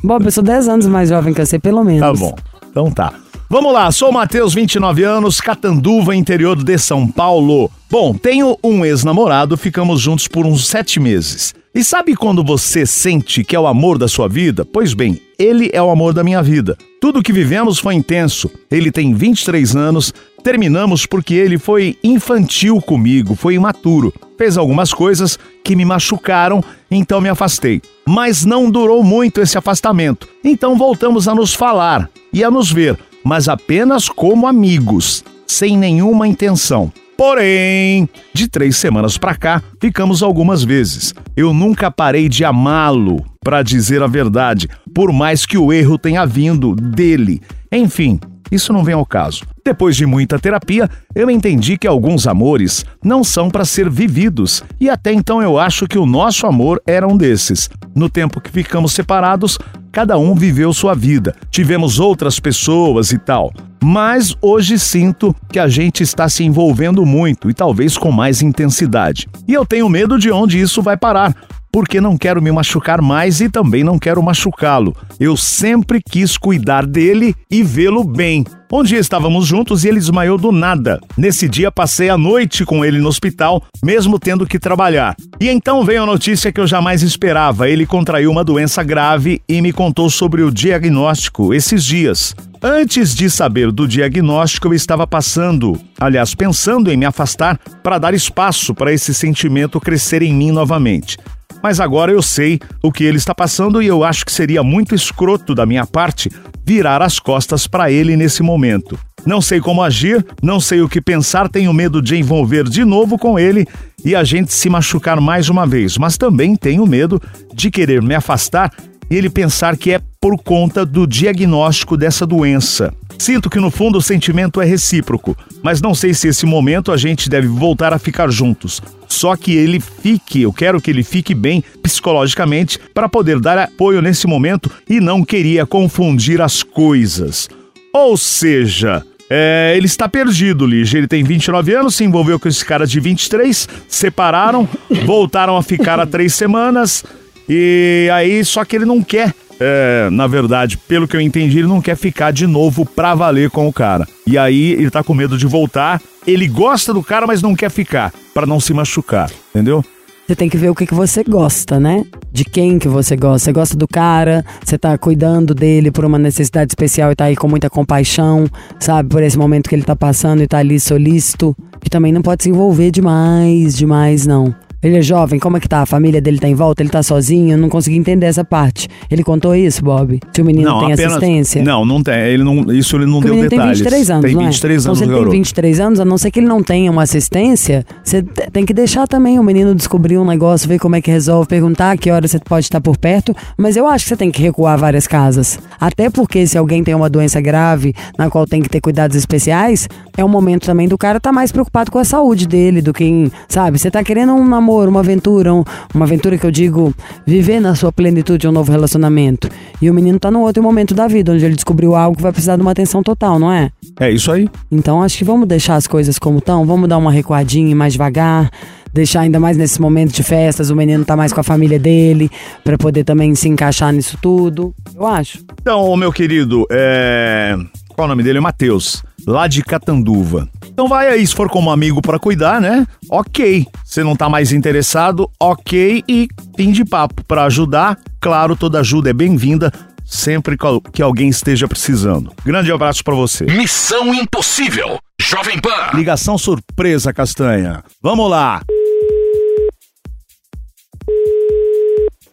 Bob, 0.02 0.24
eu 0.24 0.32
sou 0.32 0.42
10 0.42 0.68
anos 0.68 0.86
mais 0.86 1.10
jovem 1.10 1.34
que 1.34 1.44
você, 1.44 1.58
pelo 1.58 1.84
menos. 1.84 2.00
Tá 2.00 2.12
bom. 2.14 2.34
Então 2.70 2.90
tá. 2.90 3.12
Vamos 3.50 3.74
lá, 3.74 3.92
sou 3.92 4.08
o 4.08 4.14
Matheus, 4.14 4.54
29 4.54 5.04
anos, 5.04 5.38
Catanduva, 5.38 6.16
interior 6.16 6.56
de 6.56 6.78
São 6.78 7.06
Paulo. 7.06 7.70
Bom, 7.90 8.14
tenho 8.14 8.56
um 8.64 8.82
ex-namorado, 8.82 9.58
ficamos 9.58 10.00
juntos 10.00 10.26
por 10.26 10.46
uns 10.46 10.66
sete 10.66 10.98
meses. 10.98 11.54
E 11.74 11.82
sabe 11.82 12.14
quando 12.14 12.44
você 12.44 12.84
sente 12.84 13.42
que 13.42 13.56
é 13.56 13.58
o 13.58 13.66
amor 13.66 13.96
da 13.96 14.06
sua 14.06 14.28
vida? 14.28 14.62
Pois 14.62 14.92
bem, 14.92 15.18
ele 15.38 15.70
é 15.72 15.82
o 15.82 15.88
amor 15.88 16.12
da 16.12 16.22
minha 16.22 16.42
vida. 16.42 16.76
Tudo 17.00 17.22
que 17.22 17.32
vivemos 17.32 17.78
foi 17.78 17.94
intenso. 17.94 18.50
Ele 18.70 18.92
tem 18.92 19.14
23 19.14 19.74
anos, 19.74 20.12
terminamos 20.44 21.06
porque 21.06 21.32
ele 21.32 21.56
foi 21.56 21.96
infantil 22.04 22.78
comigo, 22.78 23.34
foi 23.34 23.54
imaturo. 23.54 24.12
Fez 24.36 24.58
algumas 24.58 24.92
coisas 24.92 25.38
que 25.64 25.74
me 25.74 25.82
machucaram, 25.86 26.62
então 26.90 27.22
me 27.22 27.30
afastei. 27.30 27.80
Mas 28.06 28.44
não 28.44 28.70
durou 28.70 29.02
muito 29.02 29.40
esse 29.40 29.56
afastamento. 29.56 30.28
Então 30.44 30.76
voltamos 30.76 31.26
a 31.26 31.34
nos 31.34 31.54
falar 31.54 32.10
e 32.34 32.44
a 32.44 32.50
nos 32.50 32.70
ver, 32.70 32.98
mas 33.24 33.48
apenas 33.48 34.10
como 34.10 34.46
amigos, 34.46 35.24
sem 35.46 35.78
nenhuma 35.78 36.28
intenção. 36.28 36.92
Porém, 37.24 38.08
de 38.34 38.48
três 38.48 38.76
semanas 38.76 39.16
pra 39.16 39.36
cá, 39.36 39.62
ficamos 39.80 40.24
algumas 40.24 40.64
vezes. 40.64 41.14
Eu 41.36 41.54
nunca 41.54 41.88
parei 41.88 42.28
de 42.28 42.44
amá-lo, 42.44 43.24
pra 43.44 43.62
dizer 43.62 44.02
a 44.02 44.08
verdade, 44.08 44.68
por 44.92 45.12
mais 45.12 45.46
que 45.46 45.56
o 45.56 45.72
erro 45.72 45.96
tenha 45.96 46.26
vindo 46.26 46.74
dele. 46.74 47.40
Enfim, 47.70 48.18
isso 48.50 48.72
não 48.72 48.82
vem 48.82 48.96
ao 48.96 49.06
caso. 49.06 49.44
Depois 49.64 49.94
de 49.94 50.04
muita 50.04 50.36
terapia, 50.36 50.90
eu 51.14 51.30
entendi 51.30 51.78
que 51.78 51.86
alguns 51.86 52.26
amores 52.26 52.84
não 53.04 53.22
são 53.22 53.48
para 53.48 53.64
ser 53.64 53.88
vividos, 53.88 54.64
e 54.80 54.90
até 54.90 55.12
então 55.12 55.40
eu 55.40 55.60
acho 55.60 55.86
que 55.86 55.98
o 55.98 56.04
nosso 56.04 56.44
amor 56.44 56.82
era 56.84 57.06
um 57.06 57.16
desses. 57.16 57.70
No 57.94 58.10
tempo 58.10 58.40
que 58.40 58.50
ficamos 58.50 58.94
separados, 58.94 59.58
cada 59.92 60.18
um 60.18 60.34
viveu 60.34 60.72
sua 60.72 60.94
vida, 60.94 61.36
tivemos 61.50 62.00
outras 62.00 62.40
pessoas 62.40 63.12
e 63.12 63.18
tal. 63.18 63.52
Mas 63.84 64.34
hoje 64.40 64.78
sinto 64.78 65.36
que 65.50 65.58
a 65.58 65.68
gente 65.68 66.02
está 66.02 66.28
se 66.28 66.42
envolvendo 66.42 67.04
muito 67.04 67.50
e 67.50 67.54
talvez 67.54 67.98
com 67.98 68.10
mais 68.10 68.40
intensidade. 68.40 69.28
E 69.46 69.52
eu 69.52 69.66
tenho 69.66 69.88
medo 69.88 70.18
de 70.18 70.30
onde 70.30 70.58
isso 70.58 70.80
vai 70.80 70.96
parar, 70.96 71.34
porque 71.72 72.00
não 72.00 72.18
quero 72.18 72.42
me 72.42 72.52
machucar 72.52 73.00
mais 73.00 73.40
e 73.40 73.48
também 73.48 73.82
não 73.82 73.98
quero 73.98 74.22
machucá-lo. 74.22 74.94
Eu 75.18 75.36
sempre 75.36 76.00
quis 76.00 76.36
cuidar 76.36 76.86
dele 76.86 77.34
e 77.50 77.62
vê-lo 77.62 78.04
bem. 78.04 78.44
Um 78.70 78.82
dia 78.82 78.98
estávamos 78.98 79.46
juntos 79.46 79.84
e 79.84 79.88
ele 79.88 79.98
desmaiou 79.98 80.38
do 80.38 80.52
nada. 80.52 81.00
Nesse 81.16 81.48
dia 81.48 81.70
passei 81.70 82.08
a 82.08 82.16
noite 82.16 82.64
com 82.64 82.84
ele 82.84 82.98
no 83.00 83.08
hospital, 83.08 83.62
mesmo 83.82 84.18
tendo 84.18 84.46
que 84.46 84.58
trabalhar. 84.58 85.14
E 85.40 85.48
então 85.48 85.84
veio 85.84 86.02
a 86.02 86.06
notícia 86.06 86.52
que 86.52 86.60
eu 86.60 86.66
jamais 86.66 87.02
esperava. 87.02 87.68
Ele 87.68 87.84
contraiu 87.84 88.30
uma 88.30 88.44
doença 88.44 88.82
grave 88.82 89.42
e 89.48 89.60
me 89.60 89.72
contou 89.72 90.08
sobre 90.08 90.42
o 90.42 90.50
diagnóstico 90.50 91.52
esses 91.52 91.84
dias. 91.84 92.34
Antes 92.62 93.14
de 93.14 93.28
saber 93.28 93.72
do 93.72 93.88
diagnóstico, 93.88 94.68
eu 94.68 94.72
estava 94.72 95.04
passando, 95.04 95.78
aliás, 95.98 96.32
pensando 96.32 96.92
em 96.92 96.96
me 96.96 97.04
afastar 97.04 97.58
para 97.82 97.98
dar 97.98 98.14
espaço 98.14 98.72
para 98.72 98.92
esse 98.92 99.12
sentimento 99.12 99.80
crescer 99.80 100.22
em 100.22 100.32
mim 100.32 100.52
novamente. 100.52 101.18
Mas 101.62 101.80
agora 101.80 102.10
eu 102.10 102.20
sei 102.20 102.58
o 102.82 102.90
que 102.90 103.04
ele 103.04 103.18
está 103.18 103.34
passando 103.34 103.82
e 103.82 103.86
eu 103.86 104.02
acho 104.02 104.24
que 104.24 104.32
seria 104.32 104.62
muito 104.62 104.94
escroto 104.94 105.54
da 105.54 105.64
minha 105.64 105.86
parte 105.86 106.30
virar 106.64 107.02
as 107.02 107.18
costas 107.18 107.66
para 107.66 107.90
ele 107.90 108.16
nesse 108.16 108.42
momento. 108.42 108.98
Não 109.24 109.40
sei 109.40 109.60
como 109.60 109.82
agir, 109.82 110.24
não 110.42 110.58
sei 110.58 110.80
o 110.80 110.88
que 110.88 111.00
pensar, 111.00 111.48
tenho 111.48 111.72
medo 111.72 112.02
de 112.02 112.16
envolver 112.16 112.64
de 112.64 112.84
novo 112.84 113.16
com 113.16 113.38
ele 113.38 113.66
e 114.04 114.16
a 114.16 114.24
gente 114.24 114.52
se 114.52 114.68
machucar 114.68 115.20
mais 115.20 115.48
uma 115.48 115.64
vez, 115.64 115.96
mas 115.96 116.16
também 116.16 116.56
tenho 116.56 116.84
medo 116.86 117.22
de 117.54 117.70
querer 117.70 118.02
me 118.02 118.14
afastar 118.14 118.72
e 119.08 119.14
ele 119.14 119.30
pensar 119.30 119.76
que 119.76 119.92
é 119.92 120.00
por 120.20 120.36
conta 120.42 120.84
do 120.84 121.06
diagnóstico 121.06 121.96
dessa 121.96 122.26
doença. 122.26 122.92
Sinto 123.22 123.48
que 123.48 123.60
no 123.60 123.70
fundo 123.70 123.98
o 123.98 124.02
sentimento 124.02 124.60
é 124.60 124.64
recíproco, 124.64 125.36
mas 125.62 125.80
não 125.80 125.94
sei 125.94 126.12
se 126.12 126.26
esse 126.26 126.44
momento 126.44 126.90
a 126.90 126.96
gente 126.96 127.30
deve 127.30 127.46
voltar 127.46 127.92
a 127.92 127.98
ficar 127.98 128.28
juntos. 128.32 128.82
Só 129.06 129.36
que 129.36 129.54
ele 129.54 129.78
fique, 129.78 130.42
eu 130.42 130.52
quero 130.52 130.80
que 130.80 130.90
ele 130.90 131.04
fique 131.04 131.32
bem 131.32 131.62
psicologicamente 131.80 132.80
para 132.92 133.08
poder 133.08 133.38
dar 133.38 133.56
apoio 133.56 134.02
nesse 134.02 134.26
momento 134.26 134.68
e 134.90 134.98
não 134.98 135.22
queria 135.22 135.64
confundir 135.64 136.40
as 136.40 136.64
coisas. 136.64 137.48
Ou 137.94 138.16
seja, 138.16 139.04
é, 139.30 139.74
ele 139.76 139.86
está 139.86 140.08
perdido, 140.08 140.66
Lígia. 140.66 140.98
Ele 140.98 141.06
tem 141.06 141.22
29 141.22 141.76
anos, 141.76 141.94
se 141.94 142.02
envolveu 142.02 142.40
com 142.40 142.48
esse 142.48 142.64
cara 142.64 142.88
de 142.88 142.98
23, 142.98 143.68
separaram, 143.86 144.68
voltaram 145.06 145.56
a 145.56 145.62
ficar 145.62 146.00
há 146.00 146.06
três 146.06 146.34
semanas. 146.34 147.04
E 147.48 148.08
aí, 148.12 148.44
só 148.44 148.64
que 148.64 148.74
ele 148.74 148.84
não 148.84 149.00
quer. 149.00 149.32
É, 149.64 150.10
na 150.10 150.26
verdade, 150.26 150.76
pelo 150.76 151.06
que 151.06 151.16
eu 151.16 151.20
entendi, 151.20 151.60
ele 151.60 151.68
não 151.68 151.80
quer 151.80 151.96
ficar 151.96 152.32
de 152.32 152.48
novo 152.48 152.84
pra 152.84 153.14
valer 153.14 153.48
com 153.48 153.68
o 153.68 153.72
cara. 153.72 154.08
E 154.26 154.36
aí 154.36 154.72
ele 154.72 154.90
tá 154.90 155.04
com 155.04 155.14
medo 155.14 155.38
de 155.38 155.46
voltar. 155.46 156.02
Ele 156.26 156.48
gosta 156.48 156.92
do 156.92 157.00
cara, 157.02 157.28
mas 157.28 157.40
não 157.40 157.54
quer 157.54 157.70
ficar, 157.70 158.12
pra 158.34 158.44
não 158.44 158.58
se 158.58 158.74
machucar, 158.74 159.30
entendeu? 159.50 159.84
Você 160.26 160.34
tem 160.34 160.48
que 160.48 160.56
ver 160.56 160.70
o 160.70 160.74
que, 160.74 160.86
que 160.86 160.94
você 160.94 161.22
gosta, 161.22 161.78
né? 161.78 162.04
De 162.32 162.44
quem 162.44 162.78
que 162.78 162.88
você 162.88 163.14
gosta. 163.16 163.38
Você 163.38 163.52
gosta 163.52 163.76
do 163.76 163.86
cara, 163.86 164.44
você 164.64 164.76
tá 164.76 164.98
cuidando 164.98 165.54
dele 165.54 165.90
por 165.92 166.04
uma 166.04 166.18
necessidade 166.18 166.72
especial 166.72 167.12
e 167.12 167.14
tá 167.14 167.26
aí 167.26 167.36
com 167.36 167.46
muita 167.46 167.70
compaixão, 167.70 168.46
sabe? 168.80 169.08
Por 169.08 169.22
esse 169.22 169.38
momento 169.38 169.68
que 169.68 169.74
ele 169.76 169.84
tá 169.84 169.94
passando 169.94 170.42
e 170.42 170.48
tá 170.48 170.58
ali 170.58 170.80
solícito. 170.80 171.56
E 171.84 171.90
também 171.90 172.12
não 172.12 172.22
pode 172.22 172.42
se 172.42 172.50
envolver 172.50 172.90
demais, 172.90 173.76
demais, 173.76 174.26
não. 174.26 174.54
Ele 174.82 174.98
é 174.98 175.02
jovem, 175.02 175.38
como 175.38 175.56
é 175.56 175.60
que 175.60 175.68
tá? 175.68 175.82
A 175.82 175.86
família 175.86 176.20
dele 176.20 176.38
tá 176.38 176.48
em 176.48 176.54
volta, 176.54 176.82
ele 176.82 176.90
tá 176.90 177.02
sozinho, 177.02 177.52
eu 177.52 177.58
não 177.58 177.68
consegui 177.68 177.96
entender 177.96 178.26
essa 178.26 178.44
parte. 178.44 178.88
Ele 179.10 179.22
contou 179.22 179.54
isso, 179.54 179.82
Bob? 179.84 180.18
Se 180.34 180.42
o 180.42 180.44
menino 180.44 180.78
tem 180.80 180.92
assistência? 180.92 181.62
Não, 181.62 181.84
não 181.84 182.02
tem. 182.02 182.14
Ele 182.14 182.42
não, 182.42 182.72
isso 182.72 182.96
ele 182.96 183.06
não 183.06 183.20
Porque 183.20 183.30
deu 183.40 183.48
detalhes. 183.48 183.78
tem 183.80 183.84
23 183.90 184.10
anos, 184.10 184.24
Tem 184.24 184.34
não 184.34 184.42
é? 184.42 184.44
23 184.46 184.80
então, 184.82 184.90
anos 184.90 184.98
se 184.98 185.04
o 185.04 185.06
ele 185.06 185.12
tem 185.12 185.18
garoto. 185.20 185.36
23 185.36 185.80
anos, 185.80 186.00
a 186.00 186.04
não 186.04 186.18
ser 186.18 186.30
que 186.30 186.40
ele 186.40 186.46
não 186.48 186.62
tenha 186.62 186.90
uma 186.90 187.02
assistência, 187.02 187.84
você 188.02 188.22
te- 188.22 188.50
tem 188.50 188.64
que 188.66 188.74
deixar 188.74 189.06
também 189.06 189.38
o 189.38 189.42
menino 189.44 189.74
descobrir 189.74 190.18
um 190.18 190.24
negócio, 190.24 190.68
ver 190.68 190.78
como 190.78 190.96
é 190.96 191.00
que 191.00 191.10
resolve, 191.10 191.48
perguntar 191.48 191.92
a 191.92 191.96
que 191.96 192.10
hora 192.10 192.26
você 192.26 192.38
pode 192.38 192.66
estar 192.66 192.80
por 192.80 192.96
perto. 192.96 193.34
Mas 193.56 193.76
eu 193.76 193.86
acho 193.86 194.04
que 194.04 194.08
você 194.10 194.16
tem 194.16 194.30
que 194.30 194.42
recuar 194.42 194.76
várias 194.78 195.06
casas. 195.06 195.58
Até 195.80 196.10
porque 196.10 196.46
se 196.46 196.58
alguém 196.58 196.82
tem 196.82 196.94
uma 196.94 197.08
doença 197.08 197.40
grave, 197.40 197.94
na 198.18 198.28
qual 198.28 198.46
tem 198.46 198.60
que 198.60 198.68
ter 198.68 198.80
cuidados 198.80 199.16
especiais, 199.16 199.88
é 200.16 200.24
o 200.24 200.28
momento 200.28 200.66
também 200.66 200.88
do 200.88 200.98
cara 200.98 201.18
estar 201.18 201.30
mais 201.32 201.52
preocupado 201.52 201.90
com 201.90 201.98
a 201.98 202.04
saúde 202.04 202.46
dele 202.48 202.82
do 202.82 202.92
que 202.92 203.04
em, 203.04 203.30
sabe? 203.48 203.78
Você 203.78 203.90
tá 203.90 204.02
querendo 204.02 204.32
um 204.34 204.44
namoro, 204.46 204.71
uma 204.88 205.00
aventura, 205.00 205.52
um- 205.54 205.64
uma 205.94 206.04
aventura 206.04 206.36
que 206.38 206.44
eu 206.46 206.50
digo, 206.50 206.94
viver 207.26 207.60
na 207.60 207.74
sua 207.74 207.92
plenitude 207.92 208.46
um 208.48 208.52
novo 208.52 208.70
relacionamento. 208.70 209.48
E 209.80 209.90
o 209.90 209.94
menino 209.94 210.18
tá 210.18 210.30
no 210.30 210.40
outro 210.40 210.62
momento 210.62 210.94
da 210.94 211.06
vida, 211.06 211.32
onde 211.32 211.44
ele 211.44 211.54
descobriu 211.54 211.94
algo 211.94 212.16
que 212.16 212.22
vai 212.22 212.32
precisar 212.32 212.56
de 212.56 212.62
uma 212.62 212.70
atenção 212.72 213.02
total, 213.02 213.38
não 213.38 213.50
é? 213.52 213.70
É 214.00 214.10
isso 214.10 214.30
aí. 214.32 214.48
Então 214.70 215.02
acho 215.02 215.18
que 215.18 215.24
vamos 215.24 215.46
deixar 215.46 215.76
as 215.76 215.86
coisas 215.86 216.18
como 216.18 216.38
estão, 216.38 216.64
vamos 216.64 216.88
dar 216.88 216.98
uma 216.98 217.12
recuadinha 217.12 217.70
e 217.70 217.74
mais 217.74 217.92
devagar, 217.92 218.50
deixar 218.92 219.20
ainda 219.20 219.40
mais 219.40 219.56
nesse 219.56 219.80
momento 219.80 220.12
de 220.12 220.22
festas, 220.22 220.70
o 220.70 220.76
menino 220.76 221.04
tá 221.04 221.16
mais 221.16 221.32
com 221.32 221.40
a 221.40 221.44
família 221.44 221.78
dele, 221.78 222.30
pra 222.62 222.76
poder 222.76 223.04
também 223.04 223.34
se 223.34 223.48
encaixar 223.48 223.92
nisso 223.92 224.18
tudo. 224.20 224.74
Eu 224.94 225.06
acho. 225.06 225.38
Então, 225.60 225.96
meu 225.96 226.12
querido, 226.12 226.66
é... 226.70 227.56
qual 227.94 228.04
é 228.04 228.06
o 228.06 228.08
nome 228.08 228.22
dele? 228.22 228.38
Matheus, 228.40 229.02
lá 229.26 229.46
de 229.46 229.62
Catanduva. 229.62 230.48
Então 230.72 230.88
vai 230.88 231.08
aí, 231.08 231.26
se 231.26 231.34
for 231.34 231.50
como 231.50 231.70
amigo 231.70 232.00
pra 232.00 232.18
cuidar, 232.18 232.60
né? 232.60 232.86
Ok. 233.10 233.66
Você 233.84 234.02
não 234.02 234.16
tá 234.16 234.28
mais 234.28 234.52
interessado, 234.52 235.30
ok. 235.38 236.02
E 236.08 236.28
fim 236.56 236.72
de 236.72 236.84
papo. 236.84 237.22
Pra 237.24 237.44
ajudar, 237.44 237.98
claro, 238.20 238.56
toda 238.56 238.80
ajuda 238.80 239.10
é 239.10 239.12
bem-vinda, 239.12 239.70
sempre 240.04 240.56
que 240.56 240.64
al- 240.66 240.80
que 240.80 241.02
alguém 241.02 241.28
esteja 241.28 241.68
precisando. 241.68 242.32
Grande 242.44 242.72
abraço 242.72 243.04
pra 243.04 243.14
você. 243.14 243.44
Missão 243.44 244.14
Impossível. 244.14 244.98
Jovem 245.20 245.60
Pan. 245.60 245.90
Ligação 245.94 246.38
surpresa, 246.38 247.12
Castanha. 247.12 247.84
Vamos 248.02 248.30
lá. 248.30 248.62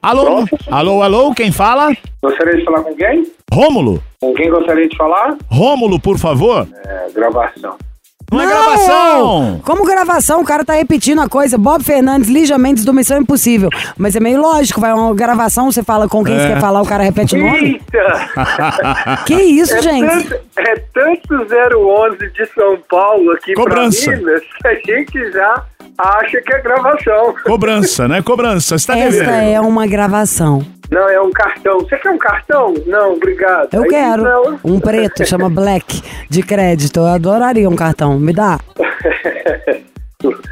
Alô? 0.02 0.46
Alô, 0.72 1.04
alô, 1.04 1.34
quem 1.36 1.52
fala? 1.52 1.92
Gostaria 2.24 2.56
de 2.58 2.64
falar 2.64 2.84
com 2.84 2.96
quem? 2.96 3.30
Rômulo? 3.54 4.02
Com 4.22 4.34
quem 4.34 4.50
gostaria 4.50 4.88
de 4.88 4.96
falar? 4.96 5.36
Rômulo, 5.48 6.00
por 6.00 6.18
favor. 6.18 6.66
É, 6.86 7.10
gravação. 7.14 7.76
Não, 8.32 8.42
é 8.42 8.46
gravação! 8.48 9.62
Como 9.66 9.86
gravação, 9.86 10.42
o 10.42 10.46
cara 10.46 10.64
tá 10.64 10.74
repetindo 10.74 11.20
a 11.22 11.28
coisa. 11.30 11.58
Bob 11.58 11.84
Fernandes, 11.84 12.30
Lígia 12.30 12.58
Mendes 12.58 12.86
do 12.86 12.94
Missão 12.94 13.20
Impossível. 13.20 13.70
Mas 13.98 14.16
é 14.16 14.20
meio 14.20 14.40
lógico, 14.42 14.80
vai 14.80 14.94
uma 14.94 15.14
gravação, 15.16 15.72
você 15.72 15.82
fala 15.84 16.08
com 16.08 16.24
quem 16.24 16.36
É. 16.36 16.40
você 16.40 16.48
quer 16.54 16.60
falar, 16.62 16.82
o 16.82 16.86
cara 16.86 17.04
repete 17.04 17.36
o 17.36 17.40
nome. 17.40 17.82
Eita! 17.94 18.30
Que 19.26 19.34
isso, 19.36 19.74
É 19.76 19.82
gente? 19.82 20.08
tanto, 20.30 20.36
é 20.58 20.76
tanto 20.94 21.34
011 21.34 22.18
de 22.32 22.46
São 22.54 22.78
Paulo 22.90 23.32
aqui 23.32 23.54
Cobrança. 23.54 24.06
pra 24.12 24.18
Minas 24.18 24.42
que 24.62 24.68
a 24.68 24.74
gente 24.76 25.32
já 25.32 25.64
acha 25.98 26.42
que 26.42 26.54
é 26.54 26.62
gravação. 26.62 27.36
Cobrança, 27.46 28.08
né? 28.08 28.22
Cobrança. 28.22 28.78
Você 28.78 28.88
tá 28.88 28.98
Esta 28.98 29.20
devendo. 29.26 29.54
é 29.54 29.60
uma 29.62 29.86
gravação. 29.88 30.66
Não, 30.92 31.08
é 31.08 31.22
um 31.22 31.32
cartão. 31.32 31.80
Você 31.80 31.98
quer 31.98 32.10
um 32.10 32.18
cartão? 32.18 32.74
Não, 32.88 33.14
obrigado. 33.14 33.74
Eu 33.74 33.84
Aí, 33.84 33.90
quero. 33.90 34.24
não. 34.24 34.60
Um 34.64 34.80
preto, 34.80 35.26
chama 35.26 35.48
Black, 35.52 36.02
de 36.30 36.42
crédito. 36.42 37.00
Eu 37.00 37.06
adoraria 37.08 37.70
um 37.70 37.76
cartão. 37.76 38.20
Me 38.20 38.34
dá. 38.34 38.60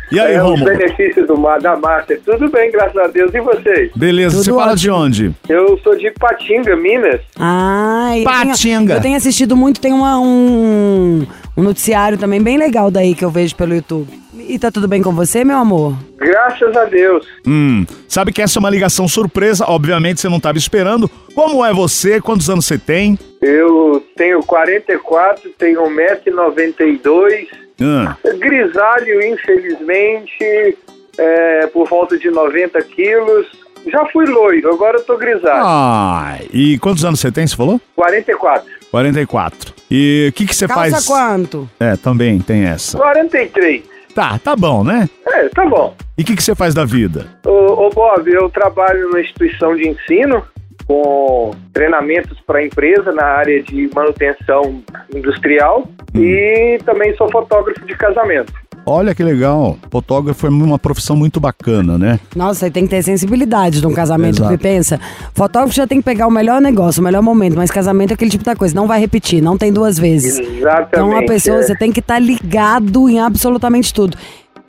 E 0.10 0.18
aí, 0.18 0.36
é, 0.36 0.42
os 0.42 0.50
Rômulo? 0.50 0.64
benefícios 0.78 1.28
do, 1.28 1.36
da 1.62 1.76
Master. 1.76 2.22
Tudo 2.24 2.50
bem, 2.50 2.72
graças 2.72 2.96
a 2.96 3.08
Deus. 3.08 3.34
E 3.34 3.42
vocês? 3.42 3.92
Beleza, 3.94 4.38
Tudo 4.38 4.46
você 4.46 4.52
fala 4.52 4.72
ótimo. 4.72 4.78
de 4.78 4.90
onde? 4.92 5.36
Eu 5.50 5.78
sou 5.80 5.94
de 5.98 6.10
Patinga, 6.12 6.74
Minas. 6.78 7.20
Ai, 7.38 8.22
eu 8.22 8.24
tenho- 8.26 8.48
Patinga. 8.48 8.94
Eu 8.94 9.02
tenho 9.02 9.18
assistido 9.18 9.58
muito, 9.58 9.82
tem 9.82 9.92
uma- 9.92 10.18
um, 10.22 11.28
um 11.58 11.62
noticiário 11.64 12.18
também 12.18 12.42
bem 12.42 12.58
legal 12.58 12.90
daí 12.90 13.14
que 13.14 13.26
eu 13.26 13.30
vejo 13.30 13.54
pelo 13.58 13.76
YouTube. 13.76 14.08
E 14.40 14.58
tá 14.58 14.72
tudo 14.72 14.88
bem 14.88 15.02
com 15.04 15.12
você, 15.14 15.44
meu 15.44 15.58
amor? 15.58 15.94
Graças 16.18 16.74
a 16.78 16.86
Deus. 16.86 17.28
Hum, 17.46 17.86
sabe 18.08 18.32
que 18.32 18.42
essa 18.42 18.58
é 18.60 18.62
uma 18.62 18.70
ligação 18.70 19.06
surpresa, 19.06 19.66
obviamente 19.68 20.22
você 20.22 20.30
não 20.30 20.38
estava 20.38 20.58
esperando. 20.58 21.10
Como 21.36 21.66
é 21.66 21.74
você? 21.74 22.22
Quantos 22.22 22.50
anos 22.50 22.64
você 22.66 22.78
tem? 22.78 23.20
Eu 23.42 24.02
tenho 24.16 24.40
44, 24.44 25.50
tenho 25.58 25.82
1,92m. 25.84 27.67
Hum, 27.80 28.08
Grisalho, 28.40 29.22
infelizmente, 29.24 30.78
é, 31.18 31.68
por 31.68 31.88
volta 31.88 32.18
de 32.18 32.30
90 32.30 32.82
quilos. 32.84 33.48
Já 33.92 34.06
fui 34.08 34.26
loiro, 34.26 34.74
agora 34.74 34.98
eu 34.98 35.04
tô 35.04 35.18
grisalho. 35.18 35.64
Ai, 35.64 36.48
e 36.52 36.78
quantos 36.80 37.06
anos 37.06 37.20
você 37.20 37.32
tem, 37.32 37.48
você 37.48 37.56
falou? 37.56 37.80
44. 37.96 38.70
44. 38.92 39.74
E 39.90 40.28
o 40.30 40.34
que, 40.34 40.46
que 40.46 40.56
você 40.56 40.68
Calça 40.68 40.92
faz? 40.92 41.06
quanto? 41.06 41.70
É, 41.80 41.96
também 41.96 42.40
tem 42.40 42.66
essa. 42.66 42.98
43. 42.98 43.84
Tá, 44.14 44.40
tá 44.44 44.56
bom, 44.56 44.84
né? 44.84 45.08
É, 45.28 45.48
tá 45.50 45.64
bom. 45.66 45.96
E 46.18 46.24
o 46.24 46.26
que, 46.26 46.36
que 46.36 46.44
você 46.44 46.56
faz 46.56 46.74
da 46.74 46.84
vida? 46.84 47.28
Ô, 47.46 47.86
ô 47.86 47.90
Bob, 47.92 48.30
eu 48.30 48.50
trabalho 48.50 49.08
numa 49.08 49.22
instituição 49.22 49.76
de 49.76 49.88
ensino 49.88 50.44
com 50.88 51.52
treinamentos 51.74 52.40
para 52.48 52.66
empresa 52.66 53.12
na 53.12 53.26
área 53.26 53.62
de 53.62 53.90
manutenção 53.94 54.82
industrial 55.14 55.88
e 56.16 56.80
também 56.86 57.16
sou 57.18 57.30
fotógrafo 57.30 57.86
de 57.86 57.96
casamento. 57.96 58.54
Olha 58.90 59.14
que 59.14 59.22
legal. 59.22 59.78
Fotógrafo 59.92 60.48
é 60.48 60.50
uma 60.50 60.80
profissão 60.80 61.14
muito 61.14 61.42
bacana, 61.42 61.98
né? 61.98 62.22
Nossa, 62.34 62.66
aí 62.66 62.72
tem 62.72 62.86
que 62.86 62.90
ter 62.90 63.04
sensibilidade 63.04 63.82
de 63.82 63.86
um 63.86 63.94
casamento. 63.94 64.42
Porque 64.42 64.58
pensa, 64.58 64.98
fotógrafo 65.34 65.76
já 65.76 65.86
tem 65.86 65.98
que 65.98 66.06
pegar 66.06 66.26
o 66.26 66.32
melhor 66.32 66.62
negócio, 66.62 67.02
o 67.02 67.04
melhor 67.04 67.22
momento, 67.22 67.58
mas 67.58 67.70
casamento 67.70 68.12
é 68.12 68.14
aquele 68.14 68.32
tipo 68.32 68.46
da 68.46 68.56
coisa, 68.56 68.74
não 68.74 68.88
vai 68.88 69.02
repetir, 69.02 69.42
não 69.42 69.58
tem 69.58 69.74
duas 69.74 70.00
vezes. 70.00 70.40
Exatamente. 70.40 70.88
Então 70.88 71.18
a 71.18 71.24
pessoa, 71.24 71.58
é. 71.58 71.64
você 71.64 71.76
tem 71.76 71.92
que 71.92 72.00
estar 72.00 72.18
ligado 72.18 73.10
em 73.10 73.20
absolutamente 73.20 73.94
tudo. 73.94 74.18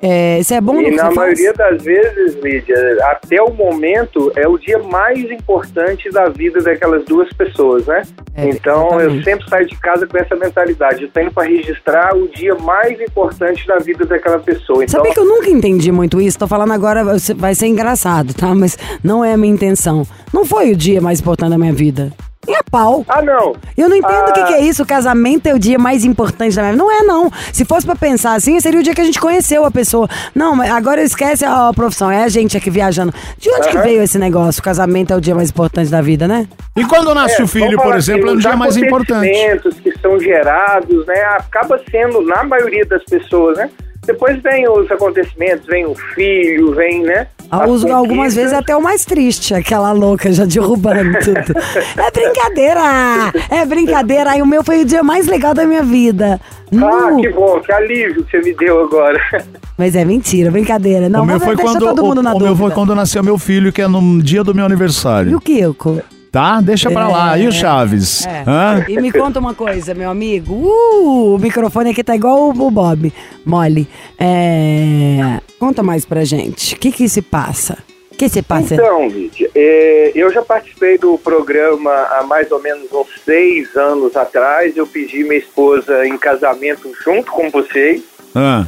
É, 0.00 0.38
isso 0.38 0.54
é 0.54 0.60
bom 0.60 0.74
no 0.74 0.80
E 0.82 0.90
que 0.90 0.96
na 0.96 1.10
maioria 1.10 1.52
faz? 1.54 1.72
das 1.76 1.82
vezes, 1.82 2.36
Lídia, 2.40 2.76
até 3.06 3.42
o 3.42 3.52
momento 3.52 4.30
é 4.36 4.46
o 4.46 4.56
dia 4.56 4.78
mais 4.78 5.18
importante 5.30 6.08
da 6.10 6.28
vida 6.28 6.60
daquelas 6.62 7.04
duas 7.04 7.28
pessoas, 7.32 7.84
né? 7.84 8.02
É, 8.36 8.48
então 8.48 8.90
eu 8.92 9.00
exatamente. 9.00 9.24
sempre 9.24 9.48
saio 9.50 9.66
de 9.66 9.74
casa 9.76 10.06
com 10.06 10.16
essa 10.16 10.36
mentalidade. 10.36 11.02
Eu 11.02 11.08
tenho 11.10 11.32
para 11.32 11.48
registrar 11.48 12.16
o 12.16 12.28
dia 12.28 12.54
mais 12.54 13.00
importante 13.00 13.66
da 13.66 13.78
vida 13.78 14.04
daquela 14.06 14.38
pessoa. 14.38 14.84
Então, 14.84 15.00
Sabia 15.00 15.12
que 15.12 15.18
eu 15.20 15.24
nunca 15.24 15.50
entendi 15.50 15.90
muito 15.90 16.20
isso? 16.20 16.38
Tô 16.38 16.46
falando 16.46 16.72
agora, 16.72 17.02
vai 17.02 17.18
ser- 17.18 17.34
vai 17.34 17.54
ser 17.56 17.66
engraçado, 17.66 18.32
tá? 18.34 18.54
Mas 18.54 18.78
não 19.02 19.24
é 19.24 19.32
a 19.32 19.36
minha 19.36 19.52
intenção. 19.52 20.06
Não 20.32 20.44
foi 20.44 20.70
o 20.70 20.76
dia 20.76 21.00
mais 21.00 21.18
importante 21.20 21.50
da 21.50 21.58
minha 21.58 21.72
vida. 21.72 22.12
Nem 22.48 22.56
a 22.56 22.62
pau. 22.70 23.04
ah, 23.08 23.22
não. 23.22 23.54
Eu 23.76 23.88
não 23.88 23.96
entendo 23.96 24.28
o 24.28 24.32
que, 24.32 24.40
Ah. 24.40 24.44
que 24.44 24.54
é 24.54 24.60
isso. 24.62 24.82
O 24.82 24.86
casamento 24.86 25.46
é 25.46 25.54
o 25.54 25.58
dia 25.58 25.78
mais 25.78 26.04
importante 26.04 26.56
da 26.56 26.62
minha 26.62 26.72
vida. 26.72 26.82
Não 26.84 26.90
é, 26.90 27.02
não. 27.02 27.30
Se 27.52 27.64
fosse 27.64 27.84
pra 27.86 27.94
pensar 27.94 28.34
assim, 28.34 28.58
seria 28.60 28.80
o 28.80 28.82
dia 28.82 28.94
que 28.94 29.00
a 29.00 29.04
gente 29.04 29.20
conheceu 29.20 29.64
a 29.64 29.70
pessoa. 29.70 30.08
Não, 30.34 30.56
mas 30.56 30.70
agora 30.70 31.02
esquece 31.02 31.44
a 31.44 31.70
profissão. 31.74 32.10
É 32.10 32.24
a 32.24 32.28
gente 32.28 32.56
aqui 32.56 32.70
viajando. 32.70 33.12
De 33.38 33.50
onde 33.50 33.68
que 33.68 33.78
veio 33.78 34.02
esse 34.02 34.18
negócio? 34.18 34.60
O 34.60 34.64
casamento 34.64 35.12
é 35.12 35.16
o 35.16 35.20
dia 35.20 35.34
mais 35.34 35.50
importante 35.50 35.90
da 35.90 36.00
vida, 36.00 36.26
né? 36.26 36.46
E 36.76 36.84
quando 36.84 37.14
nasce 37.14 37.40
É, 37.40 37.44
o 37.44 37.48
filho, 37.48 37.76
por 37.80 37.94
exemplo, 37.96 38.24
assim, 38.24 38.30
é 38.30 38.34
um 38.34 38.36
os 38.36 38.42
dia 38.42 38.56
mais 38.56 38.76
importante. 38.76 39.26
acontecimentos 39.28 39.74
que 39.80 39.98
são 40.00 40.18
gerados, 40.18 41.06
né? 41.06 41.20
Acaba 41.36 41.80
sendo, 41.90 42.22
na 42.22 42.42
maioria 42.44 42.84
das 42.86 43.04
pessoas, 43.04 43.58
né? 43.58 43.68
Depois 44.06 44.40
vem 44.42 44.66
os 44.68 44.90
acontecimentos, 44.90 45.66
vem 45.66 45.84
o 45.84 45.94
filho, 46.14 46.74
vem, 46.74 47.02
né? 47.02 47.26
As 47.50 47.70
Os- 47.70 47.84
algumas 47.84 48.08
conquistas. 48.08 48.34
vezes 48.34 48.52
até 48.52 48.76
o 48.76 48.82
mais 48.82 49.04
triste, 49.04 49.54
aquela 49.54 49.92
louca 49.92 50.30
já 50.32 50.44
derrubando 50.44 51.12
tudo. 51.24 51.58
É 51.96 52.10
brincadeira! 52.10 53.32
É 53.50 53.64
brincadeira. 53.64 54.30
Aí 54.32 54.42
o 54.42 54.46
meu 54.46 54.62
foi 54.62 54.82
o 54.82 54.84
dia 54.84 55.02
mais 55.02 55.26
legal 55.26 55.54
da 55.54 55.64
minha 55.64 55.82
vida. 55.82 56.40
Ah, 56.72 57.10
Nu. 57.10 57.20
que 57.20 57.28
bom, 57.30 57.60
que 57.60 57.72
alívio 57.72 58.24
que 58.24 58.30
você 58.30 58.42
me 58.42 58.54
deu 58.54 58.82
agora. 58.84 59.18
Mas 59.78 59.94
é 59.94 60.04
mentira, 60.04 60.50
brincadeira. 60.50 61.08
Não, 61.08 61.22
o 61.22 61.24
meu 61.26 61.36
mas 61.36 61.44
foi 61.44 61.56
quando 61.56 61.78
todo 61.78 62.02
mundo 62.04 62.18
o, 62.18 62.22
na 62.22 62.34
o 62.34 62.40
meu 62.40 62.56
foi 62.56 62.70
quando 62.72 62.94
nasceu 62.96 63.22
meu 63.22 63.38
filho, 63.38 63.72
que 63.72 63.80
é 63.80 63.86
no 63.86 64.20
dia 64.20 64.42
do 64.42 64.52
meu 64.52 64.64
E 64.64 64.66
aniversário. 64.66 65.36
o 65.36 65.40
Kiko? 65.40 66.02
Tá? 66.30 66.60
Deixa 66.60 66.90
pra 66.90 67.08
lá. 67.08 67.38
E 67.38 67.46
o 67.46 67.52
Chaves? 67.52 68.26
É. 68.26 68.44
Hã? 68.46 68.84
E 68.88 69.00
me 69.00 69.10
conta 69.10 69.38
uma 69.38 69.54
coisa, 69.54 69.94
meu 69.94 70.10
amigo. 70.10 70.54
Uh, 70.54 71.34
o 71.34 71.38
microfone 71.38 71.90
aqui 71.90 72.04
tá 72.04 72.14
igual 72.14 72.50
o 72.50 72.70
Bob. 72.70 73.12
Mole. 73.44 73.88
É... 74.18 75.40
Conta 75.58 75.82
mais 75.82 76.04
pra 76.04 76.24
gente. 76.24 76.74
O 76.74 76.78
que 76.78 76.92
que 76.92 77.08
se 77.08 77.22
passa? 77.22 77.78
O 78.12 78.16
que 78.16 78.28
se 78.28 78.42
passa? 78.42 78.74
Então, 78.74 79.08
Lídia, 79.08 79.50
é, 79.54 80.12
eu 80.14 80.32
já 80.32 80.42
participei 80.42 80.98
do 80.98 81.16
programa 81.18 81.90
há 81.90 82.24
mais 82.24 82.50
ou 82.50 82.60
menos 82.60 82.92
uns 82.92 83.06
seis 83.24 83.74
anos 83.76 84.16
atrás. 84.16 84.76
Eu 84.76 84.86
pedi 84.86 85.22
minha 85.22 85.38
esposa 85.38 86.06
em 86.06 86.18
casamento 86.18 86.90
junto 87.04 87.30
com 87.30 87.48
vocês. 87.50 88.02
Hã? 88.34 88.66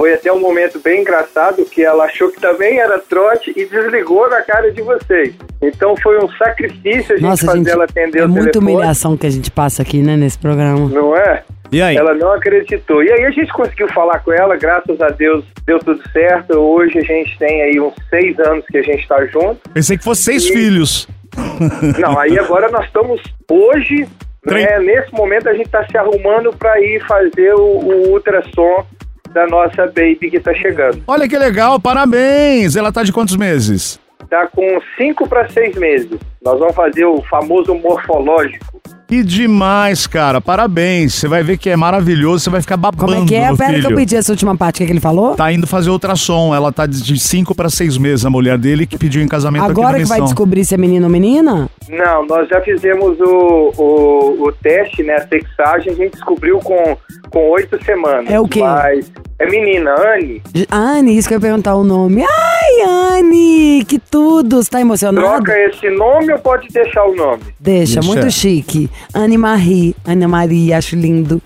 Foi 0.00 0.14
até 0.14 0.32
um 0.32 0.40
momento 0.40 0.80
bem 0.80 1.02
engraçado 1.02 1.62
que 1.66 1.84
ela 1.84 2.04
achou 2.06 2.30
que 2.30 2.40
também 2.40 2.78
era 2.78 2.98
trote 3.00 3.52
e 3.54 3.66
desligou 3.66 4.30
na 4.30 4.40
cara 4.40 4.72
de 4.72 4.80
vocês. 4.80 5.34
Então 5.60 5.94
foi 6.02 6.16
um 6.24 6.28
sacrifício 6.38 7.16
a 7.16 7.18
gente 7.18 7.28
Nossa, 7.28 7.44
fazer 7.44 7.58
gente, 7.58 7.70
ela 7.70 7.84
atender 7.84 8.20
é 8.20 8.24
o 8.24 8.28
muita 8.30 8.52
telefone. 8.52 8.72
humilhação 8.76 9.14
que 9.14 9.26
a 9.26 9.30
gente 9.30 9.50
passa 9.50 9.82
aqui, 9.82 10.00
né, 10.00 10.16
nesse 10.16 10.38
programa. 10.38 10.88
Não 10.88 11.14
é? 11.14 11.42
E 11.70 11.82
aí? 11.82 11.98
Ela 11.98 12.14
não 12.14 12.32
acreditou. 12.32 13.04
E 13.04 13.12
aí 13.12 13.26
a 13.26 13.30
gente 13.30 13.52
conseguiu 13.52 13.88
falar 13.88 14.20
com 14.20 14.32
ela, 14.32 14.56
graças 14.56 14.98
a 15.02 15.10
Deus 15.10 15.44
deu 15.66 15.78
tudo 15.80 16.00
certo. 16.12 16.54
Hoje 16.56 16.96
a 16.96 17.02
gente 17.02 17.38
tem 17.38 17.60
aí 17.60 17.78
uns 17.78 17.92
seis 18.08 18.38
anos 18.38 18.64
que 18.68 18.78
a 18.78 18.82
gente 18.82 19.06
tá 19.06 19.22
junto. 19.26 19.60
Pensei 19.74 19.98
que 19.98 20.04
fosse 20.04 20.22
seis 20.22 20.46
E- 20.46 20.52
filhos. 20.54 21.06
Não, 22.00 22.18
aí 22.18 22.38
agora 22.38 22.70
nós 22.70 22.86
estamos 22.86 23.20
hoje, 23.50 24.08
né, 24.46 24.78
nesse 24.78 25.12
momento 25.12 25.46
a 25.50 25.52
gente 25.52 25.66
está 25.66 25.86
se 25.86 25.98
arrumando 25.98 26.54
para 26.54 26.80
ir 26.80 27.06
fazer 27.06 27.52
o, 27.52 27.60
o 27.60 28.12
ultrassom 28.12 28.86
da 29.32 29.46
nossa 29.46 29.86
baby 29.86 30.30
que 30.30 30.36
está 30.36 30.52
chegando. 30.54 31.02
Olha 31.06 31.28
que 31.28 31.38
legal, 31.38 31.80
parabéns! 31.80 32.76
Ela 32.76 32.92
tá 32.92 33.02
de 33.02 33.12
quantos 33.12 33.36
meses? 33.36 34.00
Tá 34.28 34.46
com 34.46 34.80
cinco 34.96 35.28
para 35.28 35.48
seis 35.48 35.74
meses. 35.76 36.18
Nós 36.42 36.58
vamos 36.58 36.74
fazer 36.74 37.04
o 37.04 37.22
famoso 37.22 37.74
morfológico. 37.74 38.79
Que 39.10 39.24
demais, 39.24 40.06
cara. 40.06 40.40
Parabéns. 40.40 41.14
Você 41.14 41.26
vai 41.26 41.42
ver 41.42 41.58
que 41.58 41.68
é 41.68 41.74
maravilhoso, 41.74 42.44
você 42.44 42.50
vai 42.50 42.60
ficar 42.60 42.76
babando 42.76 43.12
Como 43.12 43.24
é 43.24 43.26
que 43.26 43.34
é? 43.34 43.52
Pera 43.56 43.72
que 43.72 43.78
eu 43.80 43.82
filho. 43.82 43.96
pedi 43.96 44.14
essa 44.14 44.30
última 44.30 44.56
parte, 44.56 44.76
o 44.76 44.78
que, 44.78 44.86
que 44.86 44.92
ele 44.92 45.00
falou? 45.00 45.34
Tá 45.34 45.50
indo 45.50 45.66
fazer 45.66 45.90
ultrassom. 45.90 46.54
Ela 46.54 46.70
tá 46.70 46.86
de 46.86 47.18
5 47.18 47.52
para 47.52 47.68
6 47.68 47.98
meses, 47.98 48.24
a 48.24 48.30
mulher 48.30 48.56
dele, 48.56 48.86
que 48.86 48.96
pediu 48.96 49.20
em 49.20 49.26
casamento 49.26 49.64
aqui 49.64 49.72
Agora 49.72 49.98
que 49.98 50.04
vai 50.04 50.20
descobrir 50.20 50.64
se 50.64 50.74
é 50.74 50.78
menino 50.78 51.06
ou 51.06 51.10
menina? 51.10 51.68
Não, 51.88 52.24
nós 52.24 52.48
já 52.48 52.60
fizemos 52.60 53.18
o, 53.18 53.72
o, 53.76 54.46
o 54.46 54.52
teste, 54.52 55.02
né? 55.02 55.14
A 55.14 55.26
sexagem, 55.26 55.92
a 55.92 55.96
gente 55.96 56.12
descobriu 56.12 56.60
com 56.60 56.96
com 57.30 57.50
oito 57.50 57.82
semanas. 57.84 58.30
É 58.30 58.38
o 58.38 58.46
quê? 58.46 58.60
Mas 58.60 59.10
é 59.40 59.46
menina, 59.50 59.94
Anne. 59.98 60.42
Anne, 60.70 61.16
isso 61.16 61.26
que 61.28 61.34
eu 61.34 61.38
ia 61.38 61.40
perguntar 61.40 61.74
o 61.74 61.82
nome. 61.82 62.22
Ai, 62.22 63.18
Anne, 63.18 63.84
que 63.86 63.98
tudo! 63.98 64.62
Você 64.62 64.70
tá 64.70 64.80
emocionado? 64.80 65.26
Troca 65.26 65.58
esse 65.58 65.88
nome 65.90 66.32
ou 66.32 66.38
pode 66.38 66.68
deixar 66.68 67.04
o 67.04 67.14
nome? 67.14 67.42
Deixa, 67.58 67.94
Deixa. 67.94 68.02
muito 68.08 68.30
chique. 68.30 68.88
Anne 69.14 69.36
Marie, 69.38 69.96
Ana 70.06 70.28
Maria, 70.28 70.78
acho 70.78 70.94
lindo. 70.94 71.40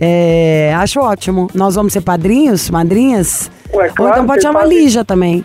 É, 0.00 0.72
acho 0.76 1.00
ótimo. 1.00 1.48
Nós 1.54 1.74
vamos 1.74 1.92
ser 1.92 2.02
padrinhos, 2.02 2.70
madrinhas? 2.70 3.50
Ué, 3.72 3.88
Ou 3.88 3.94
claro, 3.94 4.12
então 4.14 4.26
pode 4.26 4.42
chamar 4.42 4.60
fazem- 4.60 4.78
Lígia 4.78 5.04
também. 5.04 5.44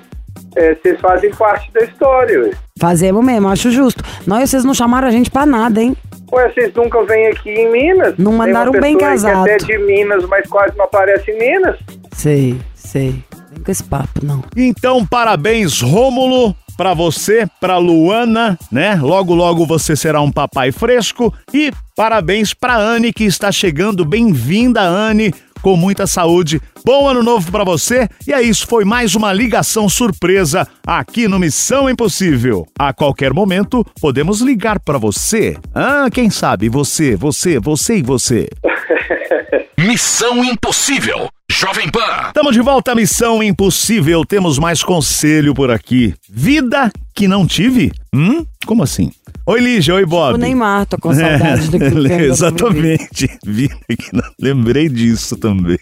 É, 0.56 0.76
vocês 0.76 1.00
fazem 1.02 1.32
parte 1.32 1.72
da 1.74 1.84
história, 1.84 2.40
ué. 2.44 2.52
Fazemos 2.80 3.24
mesmo, 3.26 3.48
acho 3.48 3.72
justo. 3.72 4.04
Nós, 4.28 4.50
vocês 4.50 4.64
não 4.64 4.74
chamaram 4.74 5.08
a 5.08 5.12
gente 5.12 5.32
pra 5.32 5.46
nada, 5.46 5.82
hein? 5.82 5.96
Ué, 6.34 6.52
vocês 6.52 6.74
nunca 6.74 7.04
vêm 7.04 7.28
aqui 7.28 7.52
em 7.52 7.72
Minas? 7.72 8.16
Não 8.18 8.32
mandaram 8.34 8.72
Tem 8.72 8.82
uma 8.82 8.88
bem 8.88 8.98
casado. 8.98 9.46
Que 9.46 9.52
até 9.52 9.64
é 9.64 9.68
de 9.68 9.78
Minas, 9.86 10.26
mas 10.26 10.50
quase 10.50 10.76
não 10.76 10.86
aparece 10.86 11.30
em 11.30 11.38
Minas. 11.38 11.78
Sei, 12.12 12.60
sei. 12.74 13.24
Vem 13.52 13.64
com 13.64 13.72
esse 13.72 13.84
papo, 13.84 14.20
não. 14.24 14.44
Então, 14.58 15.06
parabéns, 15.06 15.80
Rômulo, 15.80 16.56
pra 16.76 16.96
você, 16.96 17.46
pra 17.62 17.78
Luana, 17.78 18.58
né? 18.72 18.96
Logo, 19.00 19.36
logo 19.36 19.64
você 19.68 19.96
será 19.96 20.22
um 20.22 20.32
papai 20.32 20.72
fresco. 20.72 21.32
E 21.54 21.72
parabéns 21.96 22.52
pra 22.52 22.78
Anne, 22.78 23.14
que 23.14 23.26
está 23.26 23.52
chegando. 23.52 24.04
Bem-vinda, 24.04 24.82
Anne, 24.82 25.32
com 25.64 25.78
muita 25.78 26.06
saúde. 26.06 26.62
Bom 26.86 27.08
ano 27.08 27.24
novo 27.24 27.50
pra 27.50 27.64
você. 27.64 28.10
E 28.28 28.34
é 28.34 28.42
isso, 28.42 28.68
foi 28.68 28.84
mais 28.84 29.16
uma 29.16 29.32
ligação 29.32 29.88
surpresa 29.88 30.68
aqui 30.86 31.26
no 31.28 31.40
Missão 31.40 31.90
Impossível. 31.90 32.68
A 32.78 32.94
qualquer 32.94 33.34
momento, 33.34 33.84
podemos 34.02 34.42
ligar 34.42 34.80
pra 34.82 34.98
você. 34.98 35.58
Ah, 35.74 36.10
quem 36.14 36.30
sabe? 36.30 36.68
Você, 36.68 37.16
você, 37.16 37.60
você 37.60 37.98
e 37.98 38.02
você. 38.04 38.50
Missão 39.80 40.44
Impossível. 40.44 41.30
Jovem 41.50 41.90
Pan. 41.90 42.28
Estamos 42.28 42.54
de 42.54 42.62
volta 42.62 42.92
à 42.92 42.96
Missão 42.96 43.42
Impossível. 43.42 44.26
Temos 44.26 44.60
mais 44.60 44.84
conselho 44.84 45.54
por 45.54 45.72
aqui. 45.72 46.14
Vida 46.30 46.92
que 47.16 47.28
não 47.28 47.48
tive? 47.48 47.92
Hum? 48.14 48.46
Como 48.66 48.84
assim? 48.84 49.12
Oi, 49.46 49.60
Lígia. 49.60 49.96
Oi, 49.96 50.06
Bob. 50.06 50.36
O 50.36 50.38
Neymar, 50.38 50.86
tô 50.86 50.98
com 50.98 51.14
saudade 51.14 51.70
do 51.70 51.78
que 51.78 51.84
É, 52.14 52.26
Exatamente. 52.26 53.30
Vida 53.46 53.76
que 53.90 54.16
não... 54.16 54.24
Lembrei 54.40 54.88
disso 54.88 55.36
também. 55.36 55.78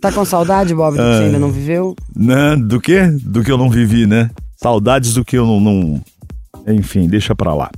Tá 0.00 0.12
com 0.12 0.24
saudade, 0.24 0.74
Bob, 0.74 0.92
do 0.96 1.02
que 1.02 1.02
Ah. 1.02 1.16
você 1.18 1.24
ainda 1.24 1.38
não 1.38 1.50
viveu? 1.50 1.96
Né? 2.14 2.56
Do 2.56 2.80
quê? 2.80 3.08
Do 3.22 3.42
que 3.42 3.50
eu 3.50 3.58
não 3.58 3.68
vivi, 3.68 4.06
né? 4.06 4.30
Saudades 4.56 5.14
do 5.14 5.24
que 5.24 5.36
eu 5.36 5.46
não. 5.46 5.60
não- 5.60 6.02
Enfim, 6.68 7.08
deixa 7.08 7.34
pra 7.34 7.52
lá. 7.52 7.70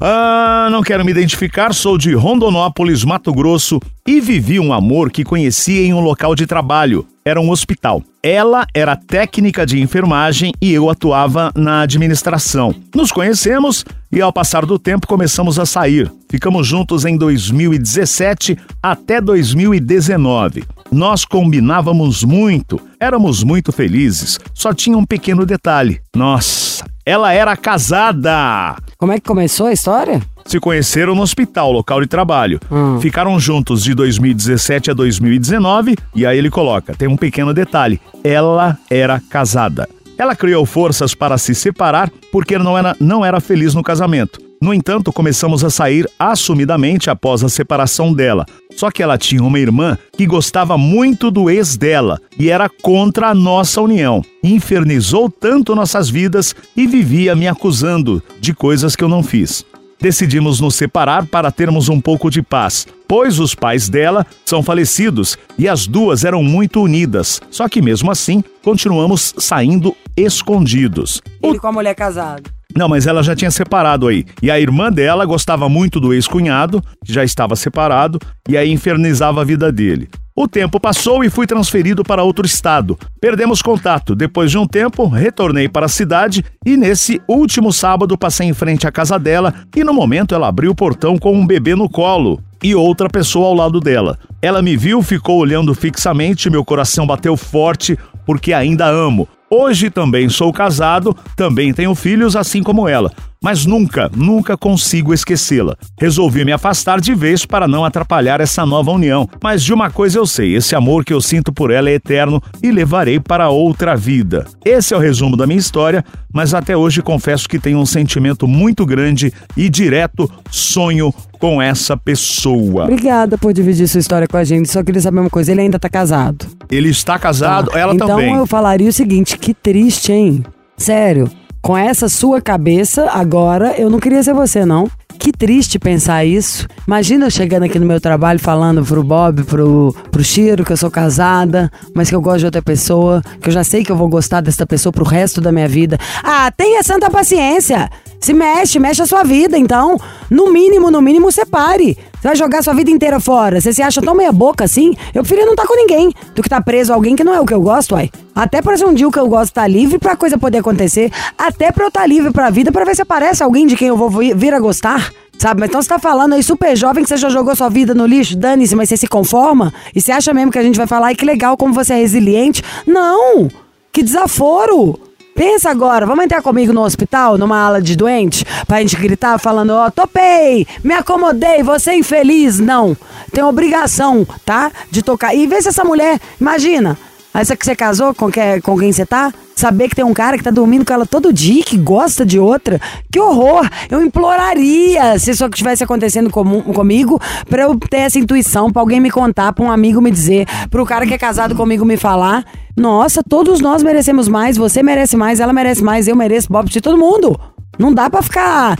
Ah, 0.00 0.68
não 0.70 0.82
quero 0.82 1.04
me 1.04 1.10
identificar, 1.10 1.74
sou 1.74 1.98
de 1.98 2.14
Rondonópolis, 2.14 3.04
Mato 3.04 3.32
Grosso 3.34 3.78
e 4.06 4.18
vivi 4.20 4.58
um 4.58 4.72
amor 4.72 5.10
que 5.10 5.24
conheci 5.24 5.80
em 5.80 5.92
um 5.92 6.00
local 6.00 6.34
de 6.34 6.46
trabalho. 6.46 7.06
Era 7.30 7.40
um 7.40 7.48
hospital. 7.48 8.02
Ela 8.20 8.66
era 8.74 8.96
técnica 8.96 9.64
de 9.64 9.80
enfermagem 9.80 10.52
e 10.60 10.72
eu 10.72 10.90
atuava 10.90 11.52
na 11.54 11.82
administração. 11.82 12.74
Nos 12.92 13.12
conhecemos 13.12 13.84
e 14.10 14.20
ao 14.20 14.32
passar 14.32 14.66
do 14.66 14.80
tempo 14.80 15.06
começamos 15.06 15.56
a 15.56 15.64
sair. 15.64 16.10
Ficamos 16.28 16.66
juntos 16.66 17.04
em 17.04 17.16
2017 17.16 18.58
até 18.82 19.20
2019. 19.20 20.64
Nós 20.90 21.24
combinávamos 21.24 22.24
muito, 22.24 22.80
éramos 22.98 23.44
muito 23.44 23.70
felizes. 23.70 24.36
Só 24.52 24.74
tinha 24.74 24.98
um 24.98 25.06
pequeno 25.06 25.46
detalhe. 25.46 26.00
Nossa, 26.16 26.84
ela 27.06 27.32
era 27.32 27.56
casada. 27.56 28.74
Como 28.98 29.12
é 29.12 29.20
que 29.20 29.28
começou 29.28 29.68
a 29.68 29.72
história? 29.72 30.20
Se 30.50 30.58
conheceram 30.58 31.14
no 31.14 31.22
hospital, 31.22 31.70
local 31.70 32.00
de 32.00 32.08
trabalho. 32.08 32.58
Hum. 32.68 33.00
Ficaram 33.00 33.38
juntos 33.38 33.84
de 33.84 33.94
2017 33.94 34.90
a 34.90 34.94
2019 34.94 35.94
e 36.12 36.26
aí 36.26 36.36
ele 36.36 36.50
coloca: 36.50 36.92
tem 36.92 37.06
um 37.06 37.16
pequeno 37.16 37.54
detalhe. 37.54 38.00
Ela 38.24 38.76
era 38.90 39.22
casada. 39.30 39.88
Ela 40.18 40.34
criou 40.34 40.66
forças 40.66 41.14
para 41.14 41.38
se 41.38 41.54
separar 41.54 42.10
porque 42.32 42.58
não 42.58 42.76
era, 42.76 42.96
não 42.98 43.24
era 43.24 43.38
feliz 43.38 43.74
no 43.74 43.82
casamento. 43.84 44.40
No 44.60 44.74
entanto, 44.74 45.12
começamos 45.12 45.62
a 45.62 45.70
sair 45.70 46.04
assumidamente 46.18 47.08
após 47.08 47.44
a 47.44 47.48
separação 47.48 48.12
dela. 48.12 48.44
Só 48.72 48.90
que 48.90 49.04
ela 49.04 49.16
tinha 49.16 49.44
uma 49.44 49.58
irmã 49.58 49.96
que 50.16 50.26
gostava 50.26 50.76
muito 50.76 51.30
do 51.30 51.48
ex 51.48 51.76
dela 51.76 52.20
e 52.36 52.50
era 52.50 52.68
contra 52.68 53.28
a 53.28 53.34
nossa 53.34 53.80
união. 53.80 54.20
Infernizou 54.42 55.30
tanto 55.30 55.76
nossas 55.76 56.10
vidas 56.10 56.56
e 56.76 56.88
vivia 56.88 57.36
me 57.36 57.46
acusando 57.46 58.20
de 58.40 58.52
coisas 58.52 58.96
que 58.96 59.04
eu 59.04 59.08
não 59.08 59.22
fiz. 59.22 59.64
Decidimos 60.00 60.60
nos 60.60 60.76
separar 60.76 61.26
para 61.26 61.52
termos 61.52 61.90
um 61.90 62.00
pouco 62.00 62.30
de 62.30 62.40
paz, 62.40 62.86
pois 63.06 63.38
os 63.38 63.54
pais 63.54 63.88
dela 63.88 64.26
são 64.46 64.62
falecidos 64.62 65.36
e 65.58 65.68
as 65.68 65.86
duas 65.86 66.24
eram 66.24 66.42
muito 66.42 66.80
unidas. 66.82 67.40
Só 67.50 67.68
que 67.68 67.82
mesmo 67.82 68.10
assim, 68.10 68.42
continuamos 68.62 69.34
saindo 69.36 69.94
escondidos. 70.16 71.20
Ele 71.42 71.58
com 71.58 71.66
a 71.66 71.72
mulher 71.72 71.94
casada. 71.94 72.59
Não, 72.76 72.88
mas 72.88 73.06
ela 73.06 73.22
já 73.22 73.34
tinha 73.34 73.50
separado 73.50 74.06
aí. 74.06 74.24
E 74.42 74.50
a 74.50 74.58
irmã 74.58 74.90
dela 74.90 75.24
gostava 75.24 75.68
muito 75.68 76.00
do 76.00 76.12
ex-cunhado, 76.14 76.82
que 77.04 77.12
já 77.12 77.24
estava 77.24 77.56
separado, 77.56 78.18
e 78.48 78.56
aí 78.56 78.70
infernizava 78.70 79.40
a 79.40 79.44
vida 79.44 79.70
dele. 79.72 80.08
O 80.34 80.48
tempo 80.48 80.80
passou 80.80 81.22
e 81.22 81.28
fui 81.28 81.46
transferido 81.46 82.02
para 82.02 82.22
outro 82.22 82.46
estado. 82.46 82.98
Perdemos 83.20 83.60
contato. 83.60 84.14
Depois 84.14 84.50
de 84.50 84.56
um 84.56 84.66
tempo, 84.66 85.06
retornei 85.06 85.68
para 85.68 85.86
a 85.86 85.88
cidade 85.88 86.44
e 86.64 86.76
nesse 86.78 87.20
último 87.28 87.72
sábado 87.72 88.16
passei 88.16 88.46
em 88.46 88.54
frente 88.54 88.86
à 88.86 88.92
casa 88.92 89.18
dela 89.18 89.52
e 89.76 89.84
no 89.84 89.92
momento 89.92 90.34
ela 90.34 90.48
abriu 90.48 90.70
o 90.70 90.74
portão 90.74 91.18
com 91.18 91.36
um 91.36 91.46
bebê 91.46 91.74
no 91.74 91.90
colo 91.90 92.40
e 92.62 92.74
outra 92.74 93.08
pessoa 93.10 93.48
ao 93.48 93.54
lado 93.54 93.80
dela. 93.80 94.18
Ela 94.40 94.62
me 94.62 94.76
viu, 94.76 95.02
ficou 95.02 95.38
olhando 95.38 95.74
fixamente, 95.74 96.48
meu 96.48 96.64
coração 96.64 97.06
bateu 97.06 97.36
forte 97.36 97.98
porque 98.24 98.54
ainda 98.54 98.86
amo. 98.86 99.28
Hoje 99.50 99.90
também 99.90 100.28
sou 100.28 100.52
casado, 100.52 101.16
também 101.34 101.72
tenho 101.72 101.92
filhos, 101.94 102.36
assim 102.36 102.62
como 102.62 102.86
ela, 102.88 103.10
mas 103.42 103.66
nunca, 103.66 104.08
nunca 104.14 104.56
consigo 104.56 105.12
esquecê-la. 105.12 105.76
Resolvi 105.98 106.44
me 106.44 106.52
afastar 106.52 107.00
de 107.00 107.12
vez 107.14 107.44
para 107.44 107.66
não 107.66 107.84
atrapalhar 107.84 108.40
essa 108.40 108.64
nova 108.64 108.92
união, 108.92 109.28
mas 109.42 109.64
de 109.64 109.72
uma 109.74 109.90
coisa 109.90 110.18
eu 110.18 110.26
sei: 110.26 110.54
esse 110.54 110.76
amor 110.76 111.04
que 111.04 111.12
eu 111.12 111.20
sinto 111.20 111.52
por 111.52 111.72
ela 111.72 111.90
é 111.90 111.94
eterno 111.94 112.40
e 112.62 112.70
levarei 112.70 113.18
para 113.18 113.48
outra 113.48 113.96
vida. 113.96 114.46
Esse 114.64 114.94
é 114.94 114.96
o 114.96 115.00
resumo 115.00 115.36
da 115.36 115.46
minha 115.48 115.58
história, 115.58 116.04
mas 116.32 116.54
até 116.54 116.76
hoje 116.76 117.02
confesso 117.02 117.48
que 117.48 117.58
tenho 117.58 117.78
um 117.78 117.86
sentimento 117.86 118.46
muito 118.46 118.86
grande 118.86 119.32
e 119.56 119.68
direto 119.68 120.30
sonho 120.48 121.12
com 121.40 121.60
essa 121.60 121.96
pessoa. 121.96 122.84
Obrigada 122.84 123.38
por 123.38 123.52
dividir 123.52 123.88
sua 123.88 123.98
história 124.00 124.28
com 124.28 124.36
a 124.36 124.44
gente. 124.44 124.70
Só 124.70 124.84
queria 124.84 125.00
saber 125.00 125.20
uma 125.20 125.30
coisa: 125.30 125.50
ele 125.50 125.62
ainda 125.62 125.78
tá 125.78 125.88
casado. 125.88 126.46
Ele 126.70 126.88
está 126.90 127.18
casado, 127.18 127.70
Tá. 127.72 127.78
ela 127.80 127.94
então 127.94 128.06
também. 128.06 128.32
eu 128.34 128.46
falaria 128.46 128.88
o 128.88 128.92
seguinte: 128.92 129.36
que 129.40 129.54
triste, 129.54 130.12
hein? 130.12 130.44
Sério, 130.76 131.30
com 131.62 131.76
essa 131.76 132.08
sua 132.08 132.40
cabeça, 132.40 133.10
agora 133.10 133.74
eu 133.78 133.90
não 133.90 133.98
queria 133.98 134.22
ser 134.22 134.34
você, 134.34 134.64
não. 134.64 134.88
Que 135.18 135.32
triste 135.32 135.78
pensar 135.78 136.24
isso. 136.24 136.66
Imagina 136.86 137.26
eu 137.26 137.30
chegando 137.30 137.64
aqui 137.64 137.78
no 137.78 137.84
meu 137.84 138.00
trabalho 138.00 138.38
falando 138.38 138.82
pro 138.82 139.02
Bob, 139.02 139.44
pro, 139.44 139.94
pro 140.10 140.24
Chiro, 140.24 140.64
que 140.64 140.72
eu 140.72 140.76
sou 140.76 140.90
casada, 140.90 141.70
mas 141.94 142.08
que 142.08 142.14
eu 142.14 142.22
gosto 142.22 142.38
de 142.38 142.44
outra 142.46 142.62
pessoa, 142.62 143.22
que 143.40 143.50
eu 143.50 143.52
já 143.52 143.62
sei 143.62 143.84
que 143.84 143.92
eu 143.92 143.96
vou 143.96 144.08
gostar 144.08 144.40
dessa 144.40 144.64
pessoa 144.64 144.92
pro 144.92 145.04
resto 145.04 145.40
da 145.40 145.52
minha 145.52 145.68
vida. 145.68 145.98
Ah, 146.24 146.50
tenha 146.50 146.82
santa 146.82 147.10
paciência. 147.10 147.90
Se 148.20 148.34
mexe, 148.34 148.78
mexe 148.78 149.00
a 149.02 149.06
sua 149.06 149.22
vida, 149.24 149.56
então. 149.56 149.98
No 150.30 150.52
mínimo, 150.52 150.90
no 150.90 151.00
mínimo, 151.00 151.32
separe. 151.32 151.96
Você 152.20 152.28
vai 152.28 152.36
jogar 152.36 152.62
sua 152.62 152.74
vida 152.74 152.90
inteira 152.90 153.18
fora. 153.18 153.60
Você 153.60 153.72
se 153.72 153.80
acha 153.80 154.02
tão 154.02 154.14
meia 154.14 154.30
boca 154.30 154.62
assim? 154.64 154.92
Eu 155.14 155.22
preferia 155.22 155.46
não 155.46 155.54
estar 155.54 155.66
com 155.66 155.74
ninguém 155.74 156.12
do 156.34 156.42
que 156.42 156.48
estar 156.48 156.60
preso 156.62 156.92
a 156.92 156.94
alguém 156.94 157.16
que 157.16 157.24
não 157.24 157.34
é 157.34 157.40
o 157.40 157.46
que 157.46 157.54
eu 157.54 157.62
gosto, 157.62 157.94
uai. 157.94 158.10
Até 158.34 158.60
pra 158.60 158.76
ser 158.76 158.84
um 158.84 158.92
dia 158.92 159.08
o 159.08 159.10
que 159.10 159.18
eu 159.18 159.26
gosto 159.26 159.46
estar 159.52 159.66
livre 159.66 159.98
pra 159.98 160.14
coisa 160.16 160.36
poder 160.36 160.58
acontecer. 160.58 161.10
Até 161.38 161.72
pra 161.72 161.84
eu 161.84 161.88
estar 161.88 162.06
livre 162.06 162.30
pra 162.30 162.50
vida 162.50 162.70
pra 162.70 162.84
ver 162.84 162.94
se 162.94 163.00
aparece 163.00 163.42
alguém 163.42 163.66
de 163.66 163.74
quem 163.74 163.88
eu 163.88 163.96
vou 163.96 164.10
vi- 164.10 164.34
vir 164.34 164.52
a 164.52 164.60
gostar. 164.60 165.10
Sabe? 165.38 165.60
Mas 165.60 165.70
então 165.70 165.80
você 165.80 165.88
tá 165.88 165.98
falando 165.98 166.34
aí 166.34 166.42
super 166.42 166.76
jovem 166.76 167.02
que 167.02 167.08
você 167.08 167.16
já 167.16 167.30
jogou 167.30 167.56
sua 167.56 167.70
vida 167.70 167.94
no 167.94 168.04
lixo, 168.04 168.36
dane-se, 168.36 168.76
mas 168.76 168.90
você 168.90 168.98
se 168.98 169.06
conforma? 169.08 169.72
E 169.96 170.00
você 170.00 170.12
acha 170.12 170.34
mesmo 170.34 170.52
que 170.52 170.58
a 170.58 170.62
gente 170.62 170.76
vai 170.76 170.86
falar, 170.86 171.06
ai 171.06 171.14
que 171.14 171.24
legal 171.24 171.56
como 171.56 171.72
você 171.72 171.94
é 171.94 171.96
resiliente? 171.96 172.62
Não! 172.86 173.48
Que 173.90 174.02
desaforo! 174.02 175.00
Pensa 175.34 175.70
agora, 175.70 176.04
vamos 176.06 176.24
entrar 176.24 176.42
comigo 176.42 176.72
no 176.72 176.82
hospital, 176.82 177.38
numa 177.38 177.58
ala 177.58 177.80
de 177.80 177.96
doente, 177.96 178.44
pra 178.66 178.80
gente 178.80 178.96
gritar 178.96 179.38
falando, 179.38 179.70
ó, 179.70 179.86
oh, 179.86 179.90
topei, 179.90 180.66
me 180.84 180.92
acomodei, 180.94 181.62
você 181.62 181.94
infeliz. 181.94 182.58
Não, 182.58 182.96
tem 183.32 183.42
obrigação, 183.42 184.26
tá? 184.44 184.70
De 184.90 185.02
tocar. 185.02 185.34
E 185.34 185.46
vê 185.46 185.62
se 185.62 185.68
essa 185.68 185.84
mulher, 185.84 186.20
imagina, 186.40 186.98
essa 187.32 187.56
que 187.56 187.64
você 187.64 187.76
casou, 187.76 188.14
com, 188.14 188.30
que, 188.30 188.60
com 188.60 188.78
quem 188.78 188.92
você 188.92 189.06
tá, 189.06 189.32
saber 189.54 189.88
que 189.88 189.94
tem 189.94 190.04
um 190.04 190.12
cara 190.14 190.36
que 190.36 190.42
tá 190.42 190.50
dormindo 190.50 190.84
com 190.84 190.92
ela 190.92 191.06
todo 191.06 191.32
dia, 191.32 191.62
que 191.62 191.76
gosta 191.76 192.24
de 192.26 192.38
outra. 192.38 192.80
Que 193.10 193.20
horror! 193.20 193.68
Eu 193.88 194.02
imploraria, 194.02 195.18
se 195.18 195.30
isso 195.30 195.44
estivesse 195.44 195.84
acontecendo 195.84 196.30
com, 196.30 196.62
comigo, 196.62 197.20
pra 197.48 197.62
eu 197.62 197.78
ter 197.78 197.98
essa 197.98 198.18
intuição, 198.18 198.72
pra 198.72 198.82
alguém 198.82 199.00
me 199.00 199.10
contar, 199.10 199.52
pra 199.52 199.64
um 199.64 199.70
amigo 199.70 200.00
me 200.00 200.10
dizer, 200.10 200.46
pro 200.70 200.84
cara 200.84 201.06
que 201.06 201.14
é 201.14 201.18
casado 201.18 201.54
comigo 201.54 201.84
me 201.84 201.96
falar. 201.96 202.44
Nossa, 202.76 203.22
todos 203.22 203.60
nós 203.60 203.82
merecemos 203.82 204.26
mais, 204.26 204.56
você 204.56 204.82
merece 204.82 205.16
mais, 205.16 205.38
ela 205.38 205.52
merece 205.52 205.84
mais, 205.84 206.08
eu 206.08 206.16
mereço, 206.16 206.48
Bob, 206.50 206.68
de 206.68 206.80
todo 206.80 206.98
mundo. 206.98 207.38
Não 207.78 207.94
dá 207.94 208.10
pra 208.10 208.20
ficar. 208.20 208.78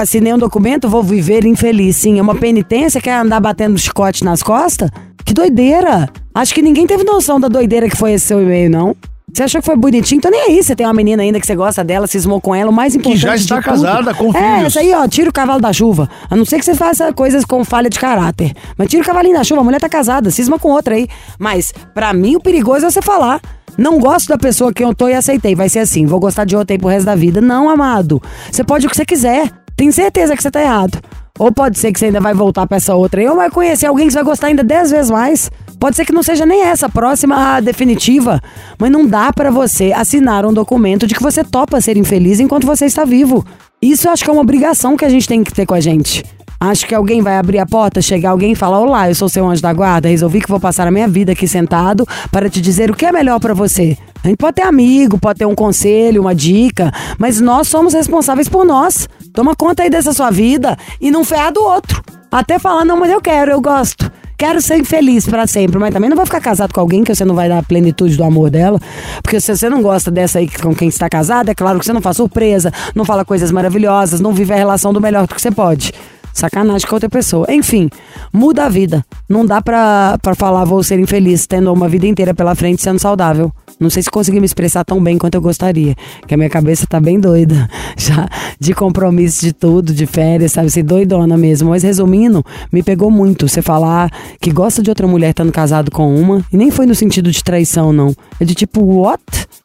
Assinei 0.00 0.32
um 0.32 0.38
documento, 0.38 0.88
vou 0.88 1.02
viver 1.02 1.44
infeliz. 1.44 1.96
Sim, 1.96 2.18
é 2.18 2.22
uma 2.22 2.34
penitência, 2.34 3.00
quer 3.00 3.16
andar 3.16 3.40
batendo 3.40 3.76
chicote 3.76 4.24
nas 4.24 4.42
costas? 4.42 4.88
Que 5.26 5.34
doideira! 5.34 6.08
Acho 6.32 6.54
que 6.54 6.62
ninguém 6.62 6.86
teve 6.86 7.02
noção 7.02 7.40
da 7.40 7.48
doideira 7.48 7.88
que 7.88 7.96
foi 7.96 8.12
esse 8.12 8.26
seu 8.26 8.40
e-mail, 8.40 8.70
não. 8.70 8.96
Você 9.34 9.42
achou 9.42 9.60
que 9.60 9.66
foi 9.66 9.76
bonitinho? 9.76 10.18
Então 10.18 10.30
nem 10.30 10.40
aí. 10.40 10.62
Você 10.62 10.74
tem 10.74 10.86
uma 10.86 10.94
menina 10.94 11.22
ainda 11.22 11.38
que 11.40 11.46
você 11.46 11.54
gosta 11.54 11.82
dela, 11.84 12.06
cismou 12.06 12.40
com 12.40 12.54
ela. 12.54 12.70
O 12.70 12.72
mais 12.72 12.94
importante. 12.94 13.20
Que 13.20 13.26
já 13.26 13.34
está 13.34 13.60
casada 13.60 14.14
com 14.14 14.32
filhos. 14.32 14.46
É, 14.46 14.64
essa 14.64 14.80
aí, 14.80 14.94
ó, 14.94 15.06
tira 15.06 15.28
o 15.28 15.32
cavalo 15.32 15.60
da 15.60 15.72
chuva. 15.72 16.08
A 16.30 16.36
não 16.36 16.44
ser 16.44 16.58
que 16.58 16.64
você 16.64 16.74
faça 16.74 17.12
coisas 17.12 17.44
com 17.44 17.62
falha 17.64 17.90
de 17.90 17.98
caráter. 17.98 18.54
Mas 18.78 18.88
tira 18.88 19.02
o 19.02 19.04
cavalinho 19.04 19.34
da 19.34 19.44
chuva, 19.44 19.60
a 19.60 19.64
mulher 19.64 19.80
tá 19.80 19.88
casada, 19.88 20.30
cisma 20.30 20.58
com 20.58 20.68
outra 20.70 20.94
aí. 20.94 21.08
Mas, 21.38 21.74
para 21.92 22.12
mim, 22.14 22.36
o 22.36 22.40
perigoso 22.40 22.86
é 22.86 22.90
você 22.90 23.02
falar. 23.02 23.40
Não 23.76 23.98
gosto 23.98 24.28
da 24.28 24.38
pessoa 24.38 24.72
que 24.72 24.82
eu 24.82 24.94
tô 24.94 25.08
e 25.08 25.12
aceitei. 25.12 25.54
Vai 25.54 25.68
ser 25.68 25.80
assim, 25.80 26.06
vou 26.06 26.20
gostar 26.20 26.44
de 26.44 26.56
outra 26.56 26.74
aí 26.74 26.78
pro 26.78 26.88
resto 26.88 27.04
da 27.04 27.14
vida. 27.14 27.40
Não, 27.40 27.68
amado. 27.68 28.22
Você 28.50 28.64
pode 28.64 28.86
o 28.86 28.90
que 28.90 28.96
você 28.96 29.04
quiser. 29.04 29.50
Tem 29.76 29.90
certeza 29.90 30.34
que 30.34 30.42
você 30.42 30.50
tá 30.50 30.62
errado. 30.62 30.98
Ou 31.38 31.52
pode 31.52 31.78
ser 31.78 31.92
que 31.92 31.98
você 31.98 32.06
ainda 32.06 32.20
vai 32.20 32.34
voltar 32.34 32.66
pra 32.66 32.76
essa 32.76 32.94
outra 32.94 33.20
aí, 33.20 33.28
ou 33.28 33.36
vai 33.36 33.50
conhecer 33.50 33.86
alguém 33.86 34.06
que 34.06 34.12
você 34.12 34.18
vai 34.18 34.24
gostar 34.24 34.46
ainda 34.48 34.64
dez 34.64 34.90
vezes 34.90 35.10
mais. 35.10 35.50
Pode 35.78 35.96
ser 35.96 36.04
que 36.04 36.12
não 36.12 36.22
seja 36.22 36.46
nem 36.46 36.62
essa 36.62 36.88
próxima 36.88 37.56
a 37.56 37.60
definitiva, 37.60 38.40
mas 38.78 38.90
não 38.90 39.06
dá 39.06 39.32
para 39.32 39.50
você 39.50 39.92
assinar 39.92 40.46
um 40.46 40.52
documento 40.52 41.06
de 41.06 41.14
que 41.14 41.22
você 41.22 41.44
topa 41.44 41.80
ser 41.80 41.96
infeliz 41.96 42.40
enquanto 42.40 42.66
você 42.66 42.86
está 42.86 43.04
vivo. 43.04 43.44
Isso 43.80 44.08
eu 44.08 44.12
acho 44.12 44.24
que 44.24 44.30
é 44.30 44.32
uma 44.32 44.42
obrigação 44.42 44.96
que 44.96 45.04
a 45.04 45.08
gente 45.08 45.28
tem 45.28 45.44
que 45.44 45.52
ter 45.52 45.66
com 45.66 45.74
a 45.74 45.80
gente. 45.80 46.24
Acho 46.58 46.86
que 46.86 46.94
alguém 46.94 47.20
vai 47.20 47.36
abrir 47.36 47.58
a 47.58 47.66
porta, 47.66 48.00
chegar 48.00 48.30
alguém 48.30 48.52
e 48.52 48.54
falar: 48.54 48.80
Olá, 48.80 49.08
eu 49.08 49.14
sou 49.14 49.28
seu 49.28 49.46
anjo 49.46 49.62
da 49.62 49.72
guarda, 49.72 50.08
resolvi 50.08 50.40
que 50.40 50.48
vou 50.48 50.60
passar 50.60 50.86
a 50.86 50.90
minha 50.90 51.06
vida 51.06 51.32
aqui 51.32 51.46
sentado 51.46 52.06
para 52.30 52.48
te 52.48 52.60
dizer 52.60 52.90
o 52.90 52.94
que 52.94 53.04
é 53.04 53.12
melhor 53.12 53.38
para 53.38 53.54
você. 53.54 53.96
A 54.24 54.28
gente 54.28 54.38
pode 54.38 54.56
ter 54.56 54.62
amigo, 54.62 55.18
pode 55.18 55.38
ter 55.38 55.46
um 55.46 55.54
conselho, 55.54 56.22
uma 56.22 56.34
dica, 56.34 56.90
mas 57.18 57.40
nós 57.40 57.68
somos 57.68 57.94
responsáveis 57.94 58.48
por 58.48 58.64
nós. 58.64 59.08
Toma 59.32 59.54
conta 59.54 59.82
aí 59.82 59.90
dessa 59.90 60.12
sua 60.12 60.30
vida 60.30 60.76
e 61.00 61.10
não 61.10 61.24
ferra 61.24 61.52
do 61.52 61.62
outro. 61.62 62.02
Até 62.32 62.58
falar, 62.58 62.84
não, 62.84 62.98
mas 62.98 63.10
eu 63.10 63.20
quero, 63.20 63.52
eu 63.52 63.60
gosto. 63.60 64.10
Quero 64.38 64.60
ser 64.60 64.84
feliz 64.84 65.26
para 65.26 65.46
sempre, 65.46 65.78
mas 65.78 65.94
também 65.94 66.10
não 66.10 66.16
vai 66.16 66.26
ficar 66.26 66.40
casado 66.40 66.72
com 66.72 66.80
alguém 66.80 67.02
que 67.02 67.14
você 67.14 67.24
não 67.24 67.34
vai 67.34 67.48
dar 67.48 67.58
a 67.58 67.62
plenitude 67.62 68.16
do 68.16 68.24
amor 68.24 68.50
dela. 68.50 68.78
Porque 69.22 69.40
se 69.40 69.56
você 69.56 69.70
não 69.70 69.80
gosta 69.80 70.10
dessa 70.10 70.38
aí 70.38 70.48
com 70.48 70.74
quem 70.74 70.88
está 70.88 71.08
casado, 71.08 71.48
é 71.50 71.54
claro 71.54 71.78
que 71.78 71.86
você 71.86 71.92
não 71.92 72.02
faz 72.02 72.18
surpresa, 72.18 72.70
não 72.94 73.04
fala 73.04 73.24
coisas 73.24 73.50
maravilhosas, 73.50 74.20
não 74.20 74.34
vive 74.34 74.52
a 74.52 74.56
relação 74.56 74.92
do 74.92 75.00
melhor 75.00 75.26
que 75.26 75.40
você 75.40 75.50
pode. 75.50 75.92
Sacanagem 76.36 76.86
com 76.86 76.94
outra 76.94 77.08
pessoa. 77.08 77.46
Enfim, 77.48 77.88
muda 78.30 78.66
a 78.66 78.68
vida. 78.68 79.02
Não 79.26 79.46
dá 79.46 79.62
pra, 79.62 80.18
pra 80.20 80.34
falar 80.34 80.66
vou 80.66 80.82
ser 80.82 80.98
infeliz 80.98 81.46
tendo 81.46 81.72
uma 81.72 81.88
vida 81.88 82.06
inteira 82.06 82.34
pela 82.34 82.54
frente 82.54 82.82
sendo 82.82 82.98
saudável. 82.98 83.50
Não 83.80 83.88
sei 83.88 84.02
se 84.02 84.10
consegui 84.10 84.38
me 84.38 84.44
expressar 84.44 84.84
tão 84.84 85.02
bem 85.02 85.16
quanto 85.16 85.34
eu 85.34 85.40
gostaria. 85.40 85.94
Que 86.26 86.34
a 86.34 86.36
minha 86.36 86.50
cabeça 86.50 86.86
tá 86.86 87.00
bem 87.00 87.18
doida. 87.18 87.66
Já 87.96 88.28
de 88.60 88.74
compromisso 88.74 89.40
de 89.40 89.54
tudo, 89.54 89.94
de 89.94 90.04
férias, 90.04 90.52
sabe? 90.52 90.68
Ser 90.68 90.82
doidona 90.82 91.38
mesmo. 91.38 91.70
Mas 91.70 91.82
resumindo, 91.82 92.44
me 92.70 92.82
pegou 92.82 93.10
muito 93.10 93.48
você 93.48 93.62
falar 93.62 94.10
que 94.38 94.50
gosta 94.50 94.82
de 94.82 94.90
outra 94.90 95.06
mulher 95.06 95.30
estando 95.30 95.50
casado 95.50 95.90
com 95.90 96.14
uma. 96.14 96.44
E 96.52 96.56
nem 96.58 96.70
foi 96.70 96.84
no 96.84 96.94
sentido 96.94 97.30
de 97.30 97.42
traição, 97.42 97.94
não. 97.94 98.14
É 98.38 98.44
de 98.44 98.54
tipo, 98.54 98.82
what? 98.82 99.22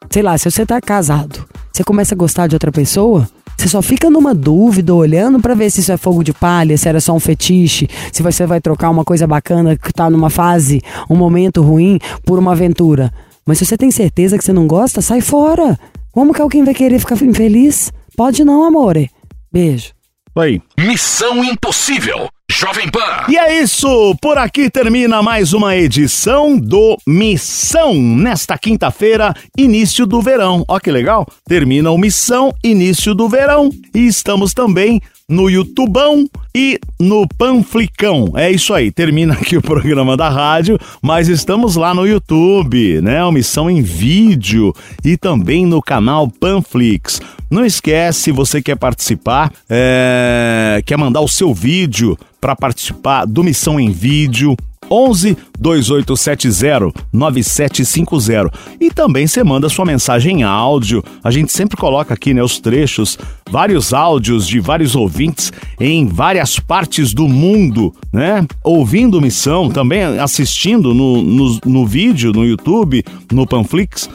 Sei 0.09 0.21
lá, 0.21 0.37
se 0.37 0.49
você 0.49 0.65
tá 0.65 0.79
casado, 0.79 1.45
você 1.69 1.83
começa 1.83 2.15
a 2.15 2.17
gostar 2.17 2.47
de 2.47 2.55
outra 2.55 2.71
pessoa. 2.71 3.27
Você 3.61 3.67
só 3.67 3.81
fica 3.83 4.09
numa 4.09 4.33
dúvida, 4.33 4.91
olhando 4.91 5.39
para 5.39 5.53
ver 5.53 5.69
se 5.69 5.81
isso 5.81 5.91
é 5.91 5.95
fogo 5.95 6.23
de 6.23 6.33
palha, 6.33 6.75
se 6.75 6.89
era 6.89 6.99
só 6.99 7.13
um 7.13 7.19
fetiche, 7.19 7.87
se 8.11 8.23
você 8.23 8.47
vai 8.47 8.59
trocar 8.59 8.89
uma 8.89 9.05
coisa 9.05 9.27
bacana 9.27 9.77
que 9.77 9.93
tá 9.93 10.09
numa 10.09 10.31
fase, 10.31 10.81
um 11.07 11.15
momento 11.15 11.61
ruim, 11.61 11.99
por 12.25 12.39
uma 12.39 12.53
aventura. 12.53 13.13
Mas 13.45 13.59
se 13.59 13.65
você 13.67 13.77
tem 13.77 13.91
certeza 13.91 14.35
que 14.35 14.43
você 14.43 14.51
não 14.51 14.65
gosta, 14.65 14.99
sai 14.99 15.21
fora. 15.21 15.79
Como 16.11 16.33
que 16.33 16.41
alguém 16.41 16.63
vai 16.63 16.73
querer 16.73 16.97
ficar 16.97 17.21
infeliz? 17.23 17.93
Pode 18.17 18.43
não, 18.43 18.63
amore. 18.63 19.11
Beijo. 19.53 19.91
Oi. 20.33 20.59
Missão 20.79 21.43
Impossível. 21.43 22.29
Jovem 22.51 22.89
Pan. 22.91 23.27
E 23.29 23.37
é 23.37 23.61
isso, 23.63 24.13
por 24.21 24.37
aqui 24.37 24.69
termina 24.69 25.23
mais 25.23 25.53
uma 25.53 25.73
edição 25.73 26.57
do 26.57 26.97
Missão. 27.07 27.95
Nesta 27.95 28.57
quinta-feira, 28.57 29.33
início 29.57 30.05
do 30.05 30.21
verão. 30.21 30.65
Ó 30.67 30.77
que 30.77 30.91
legal, 30.91 31.25
termina 31.47 31.89
o 31.91 31.97
Missão, 31.97 32.53
início 32.61 33.15
do 33.15 33.29
verão. 33.29 33.69
E 33.95 34.05
estamos 34.05 34.53
também 34.53 35.01
no 35.31 35.49
YouTubão 35.49 36.29
e 36.53 36.79
no 36.99 37.25
Panflicão. 37.37 38.33
É 38.35 38.51
isso 38.51 38.73
aí, 38.73 38.91
termina 38.91 39.33
aqui 39.33 39.55
o 39.57 39.61
programa 39.61 40.17
da 40.17 40.29
rádio, 40.29 40.77
mas 41.01 41.29
estamos 41.29 41.75
lá 41.75 41.93
no 41.93 42.05
YouTube, 42.05 43.01
né? 43.01 43.23
Uma 43.23 43.31
missão 43.31 43.69
em 43.69 43.81
vídeo 43.81 44.75
e 45.03 45.15
também 45.15 45.65
no 45.65 45.81
canal 45.81 46.27
Panflix. 46.27 47.21
Não 47.49 47.65
esquece, 47.65 48.31
você 48.31 48.61
quer 48.61 48.77
participar, 48.77 49.51
é... 49.69 50.81
quer 50.85 50.97
mandar 50.97 51.21
o 51.21 51.27
seu 51.27 51.53
vídeo 51.53 52.17
para 52.39 52.55
participar 52.55 53.25
do 53.25 53.43
Missão 53.43 53.79
em 53.79 53.91
Vídeo, 53.91 54.55
11 54.91 55.37
2870 55.57 56.91
9750. 57.13 58.51
E 58.79 58.91
também 58.91 59.25
você 59.25 59.43
manda 59.43 59.69
sua 59.69 59.85
mensagem 59.85 60.41
em 60.41 60.43
áudio. 60.43 61.03
A 61.23 61.31
gente 61.31 61.51
sempre 61.51 61.77
coloca 61.77 62.13
aqui, 62.13 62.33
né, 62.33 62.43
os 62.43 62.59
trechos, 62.59 63.17
vários 63.49 63.93
áudios 63.93 64.45
de 64.45 64.59
vários 64.59 64.95
ouvintes 64.95 65.53
em 65.79 66.07
várias 66.07 66.59
partes 66.59 67.13
do 67.13 67.27
mundo, 67.27 67.93
né? 68.11 68.45
Ouvindo 68.63 69.21
missão, 69.21 69.69
também 69.69 70.03
assistindo 70.19 70.93
no, 70.93 71.21
no, 71.21 71.59
no 71.65 71.85
vídeo, 71.85 72.33
no 72.33 72.45
YouTube, 72.45 73.03
no 73.31 73.47
Panflix. 73.47 74.09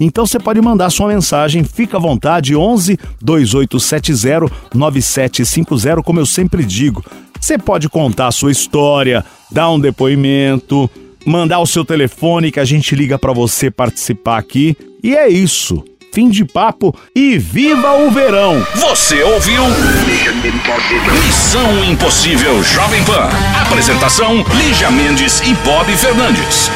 Então 0.00 0.26
você 0.26 0.38
pode 0.38 0.60
mandar 0.60 0.90
sua 0.90 1.08
mensagem, 1.08 1.62
fica 1.62 1.96
à 1.96 2.00
vontade, 2.00 2.56
11 2.56 2.98
2870 3.20 4.46
9750, 4.74 6.02
como 6.02 6.18
eu 6.18 6.26
sempre 6.26 6.64
digo. 6.64 7.04
Você 7.42 7.58
pode 7.58 7.88
contar 7.88 8.28
a 8.28 8.32
sua 8.32 8.52
história, 8.52 9.24
dar 9.50 9.68
um 9.68 9.80
depoimento, 9.80 10.88
mandar 11.26 11.58
o 11.58 11.66
seu 11.66 11.84
telefone 11.84 12.52
que 12.52 12.60
a 12.60 12.64
gente 12.64 12.94
liga 12.94 13.18
para 13.18 13.32
você 13.32 13.68
participar 13.68 14.38
aqui. 14.38 14.76
E 15.02 15.16
é 15.16 15.28
isso. 15.28 15.82
Fim 16.12 16.30
de 16.30 16.44
papo 16.44 16.94
e 17.16 17.38
viva 17.38 17.94
o 17.94 18.12
verão! 18.12 18.64
Você 18.76 19.20
ouviu? 19.24 19.64
Missão 21.26 21.84
Impossível 21.84 22.62
Jovem 22.62 23.02
Pan. 23.04 23.28
Apresentação: 23.60 24.44
Lígia 24.54 24.90
Mendes 24.92 25.40
e 25.40 25.52
Bob 25.64 25.90
Fernandes. 25.96 26.70